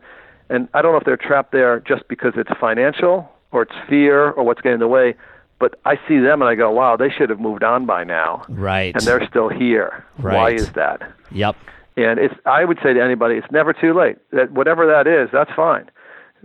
And 0.48 0.68
I 0.74 0.82
don't 0.82 0.92
know 0.92 0.98
if 0.98 1.04
they're 1.04 1.16
trapped 1.16 1.52
there 1.52 1.80
just 1.80 2.08
because 2.08 2.32
it's 2.36 2.50
financial 2.58 3.30
or 3.52 3.62
it's 3.62 3.74
fear 3.88 4.30
or 4.30 4.42
what's 4.44 4.60
getting 4.60 4.74
in 4.74 4.80
the 4.80 4.88
way. 4.88 5.14
But 5.58 5.78
I 5.84 5.96
see 6.08 6.18
them 6.18 6.40
and 6.40 6.48
I 6.48 6.54
go, 6.54 6.70
wow, 6.70 6.96
they 6.96 7.10
should 7.10 7.28
have 7.28 7.38
moved 7.38 7.62
on 7.62 7.84
by 7.84 8.02
now, 8.04 8.44
Right. 8.48 8.94
and 8.94 9.04
they're 9.04 9.26
still 9.28 9.50
here. 9.50 10.04
Right. 10.18 10.34
Why 10.34 10.50
is 10.52 10.72
that? 10.72 11.02
Yep. 11.30 11.56
And 11.98 12.18
it's 12.18 12.34
I 12.46 12.64
would 12.64 12.78
say 12.82 12.94
to 12.94 13.02
anybody, 13.02 13.34
it's 13.34 13.50
never 13.52 13.74
too 13.74 13.92
late. 13.92 14.16
That 14.32 14.52
whatever 14.52 14.86
that 14.86 15.06
is, 15.06 15.28
that's 15.30 15.50
fine. 15.54 15.90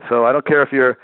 So 0.09 0.25
I 0.25 0.33
don't 0.33 0.45
care 0.45 0.61
if 0.61 0.73
you're 0.73 0.97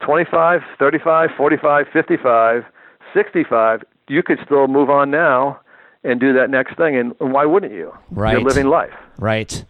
25, 0.00 0.62
35, 0.78 1.30
45, 1.36 1.86
55, 1.92 2.64
65, 3.12 3.82
you 4.08 4.22
could 4.22 4.38
still 4.44 4.66
move 4.68 4.90
on 4.90 5.10
now 5.10 5.60
and 6.04 6.20
do 6.20 6.32
that 6.34 6.50
next 6.50 6.76
thing 6.76 6.96
and, 6.96 7.14
why 7.18 7.44
wouldn't 7.44 7.72
you? 7.72 7.92
Right. 8.10 8.32
You're 8.32 8.42
living 8.42 8.66
life. 8.68 8.92
Right. 9.18 9.64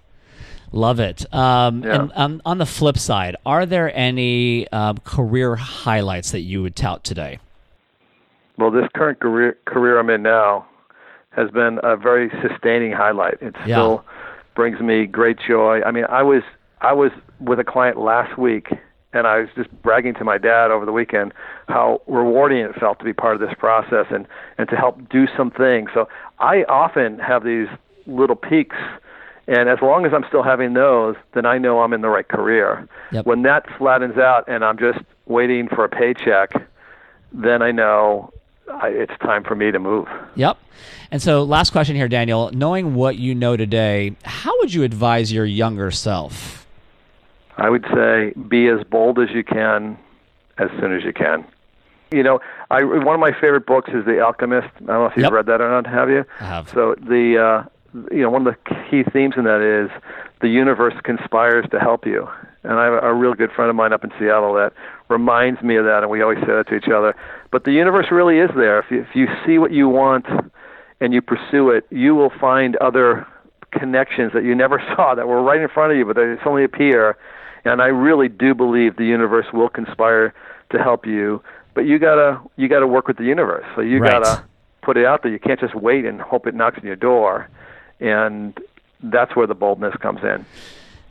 Love 0.73 1.01
it. 1.01 1.33
Um, 1.35 1.83
Yeah. 1.83 2.03
And 2.03 2.13
um, 2.15 2.43
on 2.45 2.59
the 2.59 2.67
flip 2.67 2.99
side, 2.99 3.37
are 3.47 3.65
there 3.65 3.91
any 3.97 4.69
um, 4.69 4.99
career 4.99 5.57
highlights 5.57 6.33
that 6.33 6.41
you 6.41 6.63
would 6.63 6.77
tout 6.77 7.03
today? 7.05 7.39
Well, 8.59 8.71
this 8.71 8.87
current 8.95 9.21
career 9.21 9.57
career 9.67 9.99
I'm 9.99 10.11
in 10.11 10.23
now 10.23 10.67
has 11.31 11.51
been 11.51 11.79
a 11.83 11.97
very 11.97 12.31
sustaining 12.43 12.93
highlight. 12.93 13.39
It 13.41 13.55
Yeah. 13.61 13.77
still 13.77 14.05
brings 14.55 14.81
me 14.81 15.07
great 15.07 15.39
joy. 15.39 15.81
I 15.87 15.91
mean, 15.93 16.05
I 16.09 16.23
was 16.23 16.43
I 16.81 16.93
was 16.93 17.13
with 17.41 17.59
a 17.61 17.65
client 17.65 17.99
last 17.99 18.37
week 18.37 18.69
and 19.13 19.27
I 19.27 19.41
was 19.41 19.49
just 19.57 19.71
bragging 19.83 20.15
to 20.15 20.25
my 20.25 20.39
dad 20.39 20.71
over 20.71 20.85
the 20.85 20.93
weekend 20.93 21.33
how 21.69 22.01
rewarding 22.07 22.59
it 22.59 22.75
felt 22.75 22.99
to 22.99 23.05
be 23.05 23.13
part 23.13 23.35
of 23.35 23.41
this 23.41 23.55
process 23.59 24.07
and 24.11 24.27
and 24.59 24.69
to 24.69 24.77
help 24.77 25.09
do 25.09 25.27
some 25.37 25.51
things. 25.51 25.91
So 25.95 26.09
I 26.39 26.65
often 26.65 27.19
have 27.19 27.45
these 27.45 27.69
little 28.07 28.37
peaks 28.37 28.77
And 29.49 29.71
as 29.71 29.79
long 29.81 30.05
as 30.05 30.13
I'm 30.13 30.25
still 30.29 30.43
having 30.43 30.75
those, 30.75 31.17
then 31.33 31.47
I 31.47 31.57
know 31.57 31.81
I'm 31.81 31.95
in 31.95 32.03
the 32.03 32.11
right 32.11 32.29
career. 32.29 32.87
Yep. 33.13 33.25
When 33.25 33.43
that 33.43 33.65
flattens 33.79 34.19
out 34.19 34.45
and 34.47 34.63
I'm 34.63 34.79
just 34.79 34.99
waiting 35.25 35.69
for 35.69 35.85
a 35.85 35.89
paycheck, 35.89 36.51
then 37.33 37.63
I 37.63 37.73
know 37.73 38.31
I, 38.71 38.89
it's 38.89 39.17
time 39.23 39.45
for 39.45 39.55
me 39.55 39.71
to 39.71 39.79
move. 39.79 40.07
Yep. 40.35 40.59
And 41.11 41.23
so, 41.23 41.43
last 41.45 41.71
question 41.71 41.97
here, 41.97 42.09
Daniel. 42.09 42.51
Knowing 42.53 42.95
what 42.95 43.17
you 43.17 43.35
know 43.35 43.57
today, 43.57 44.15
how 44.23 44.53
would 44.59 44.75
you 44.75 44.83
advise 44.83 45.33
your 45.33 45.47
younger 45.47 45.91
self? 45.91 46.58
I 47.59 47.69
would 47.71 47.85
say 47.93 48.33
be 48.49 48.69
as 48.69 48.85
bold 48.85 49.19
as 49.19 49.29
you 49.35 49.45
can 49.45 49.99
as 50.59 50.71
soon 50.81 50.95
as 50.95 51.03
you 51.05 51.13
can. 51.13 51.45
You 52.11 52.23
know, 52.23 52.41
I 52.71 52.83
one 52.85 53.15
of 53.15 53.21
my 53.21 53.33
favorite 53.33 53.67
books 53.67 53.91
is 53.93 54.05
The 54.07 54.21
Alchemist. 54.21 54.69
I 54.77 54.79
don't 54.79 54.87
know 54.87 55.07
if 55.07 55.17
you've 55.17 55.25
Yep. 55.25 55.33
read 55.33 55.47
that 55.47 55.61
or 55.61 55.69
not. 55.69 55.87
Have 55.87 56.09
you? 56.09 56.25
I 56.41 56.45
have. 56.45 56.71
So 56.71 56.95
the 56.95 57.37
uh, 57.37 57.69
you 58.11 58.23
know 58.23 58.31
one 58.31 58.47
of 58.47 58.55
the 58.55 58.75
key 58.91 59.03
themes 59.13 59.35
in 59.37 59.45
that 59.45 59.61
is 59.61 59.91
the 60.41 60.49
universe 60.49 60.95
conspires 61.05 61.67
to 61.71 61.79
help 61.79 62.07
you. 62.07 62.29
And 62.63 62.75
I 62.75 62.85
have 62.85 63.03
a, 63.03 63.15
real 63.15 63.35
good 63.35 63.51
friend 63.53 63.71
of 63.71 63.77
mine 63.77 63.93
up 63.93 64.05
in 64.05 64.11
Seattle 64.19 64.55
that 64.55 64.73
reminds 65.09 65.63
me 65.63 65.77
of 65.77 65.85
that, 65.85 66.03
and 66.03 66.11
we 66.11 66.23
always 66.23 66.39
say 66.41 66.47
that 66.53 66.67
to 66.69 66.77
each 66.77 66.89
other. 66.89 67.15
But 67.51 67.65
the 67.65 67.73
universe 67.73 68.07
really 68.11 68.39
is 68.39 68.51
there. 68.57 68.79
If 68.81 68.91
you, 68.91 69.01
if 69.01 69.15
you 69.15 69.27
see 69.47 69.59
what 69.59 69.73
you 69.73 69.89
want 69.89 70.27
and 71.01 71.15
you 71.15 71.23
pursue 71.23 71.71
it, 71.71 71.87
you 71.91 72.15
will 72.15 72.33
find 72.41 72.77
other 72.77 73.27
connections 73.71 74.33
that 74.35 74.45
you 74.45 74.55
never 74.55 74.83
saw 74.97 75.15
that 75.15 75.29
were 75.29 75.43
right 75.43 75.61
in 75.61 75.69
front 75.69 75.93
of 75.93 75.99
you, 75.99 76.05
but 76.05 76.17
they 76.17 76.35
suddenly 76.39 76.65
appear. 76.65 77.17
And 77.69 77.83
I 77.83 77.87
really 77.87 78.29
do 78.29 78.55
believe 78.55 78.97
the 78.97 79.05
universe 79.05 79.47
will 79.53 79.69
conspire 79.69 80.33
to 80.71 80.79
help 80.79 81.07
you. 81.07 81.43
But 81.75 81.83
you 81.87 81.99
gotta 81.99 82.41
you 82.57 82.69
gotta 82.69 82.87
work 82.87 83.07
with 83.07 83.19
the 83.19 83.25
universe. 83.25 83.65
So 83.75 83.83
you 83.83 83.99
Right. 84.01 84.13
gotta 84.13 84.43
put 84.83 84.97
it 84.97 85.05
out 85.05 85.23
there. 85.23 85.31
You 85.31 85.39
can't 85.39 85.61
just 85.61 85.75
wait 85.75 86.05
and 86.05 86.21
hope 86.21 86.47
it 86.47 86.55
knocks 86.55 86.79
on 86.79 86.85
your 86.87 86.97
door. 86.97 87.49
And 88.01 88.59
that's 89.03 89.37
where 89.37 89.47
the 89.47 89.55
boldness 89.55 89.95
comes 89.97 90.21
in. 90.25 90.45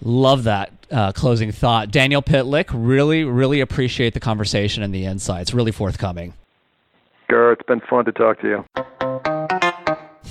Love 0.01 0.43
that 0.43 0.71
uh, 0.91 1.11
closing 1.11 1.51
thought. 1.51 1.91
Daniel 1.91 2.21
Pitlick, 2.21 2.65
really, 2.73 3.23
really 3.23 3.61
appreciate 3.61 4.13
the 4.13 4.19
conversation 4.19 4.83
and 4.83 4.93
the 4.93 5.05
insights. 5.05 5.53
Really 5.53 5.71
forthcoming. 5.71 6.33
Gur, 7.29 7.51
it's 7.53 7.65
been 7.67 7.81
fun 7.81 8.05
to 8.05 8.11
talk 8.11 8.39
to 8.41 8.47
you. 8.47 9.16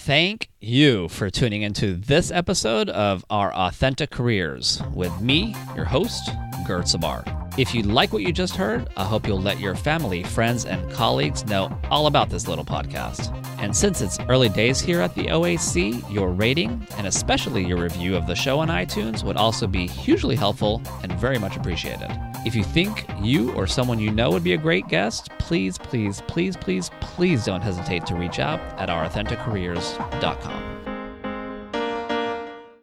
Thank 0.06 0.50
you 0.60 1.08
for 1.08 1.30
tuning 1.30 1.62
into 1.62 1.94
this 1.96 2.30
episode 2.30 2.88
of 2.90 3.24
Our 3.28 3.52
Authentic 3.52 4.10
Careers 4.10 4.80
with 4.94 5.20
me, 5.20 5.52
your 5.74 5.84
host, 5.84 6.30
Gert 6.64 6.84
Sabar. 6.84 7.24
If 7.58 7.74
you 7.74 7.82
like 7.82 8.12
what 8.12 8.22
you 8.22 8.32
just 8.32 8.54
heard, 8.54 8.88
I 8.96 9.02
hope 9.02 9.26
you'll 9.26 9.40
let 9.40 9.58
your 9.58 9.74
family, 9.74 10.22
friends, 10.22 10.64
and 10.64 10.92
colleagues 10.92 11.44
know 11.46 11.76
all 11.90 12.06
about 12.06 12.30
this 12.30 12.46
little 12.46 12.64
podcast. 12.64 13.34
And 13.58 13.76
since 13.76 14.00
it's 14.00 14.20
early 14.28 14.48
days 14.48 14.80
here 14.80 15.00
at 15.00 15.12
the 15.16 15.26
OAC, 15.26 16.08
your 16.08 16.30
rating 16.30 16.86
and 16.98 17.08
especially 17.08 17.66
your 17.66 17.82
review 17.82 18.14
of 18.14 18.28
the 18.28 18.36
show 18.36 18.60
on 18.60 18.68
iTunes 18.68 19.24
would 19.24 19.36
also 19.36 19.66
be 19.66 19.88
hugely 19.88 20.36
helpful 20.36 20.80
and 21.02 21.10
very 21.14 21.38
much 21.38 21.56
appreciated. 21.56 22.16
If 22.46 22.54
you 22.54 22.62
think 22.62 23.06
you 23.20 23.52
or 23.54 23.66
someone 23.66 23.98
you 23.98 24.12
know 24.12 24.30
would 24.30 24.44
be 24.44 24.52
a 24.52 24.56
great 24.56 24.86
guest, 24.86 25.30
please, 25.40 25.76
please, 25.78 26.22
please, 26.28 26.56
please, 26.56 26.92
please 27.00 27.44
don't 27.44 27.60
hesitate 27.60 28.06
to 28.06 28.14
reach 28.14 28.38
out 28.38 28.60
at 28.78 28.88
ourauthenticcareers.com. 28.88 30.75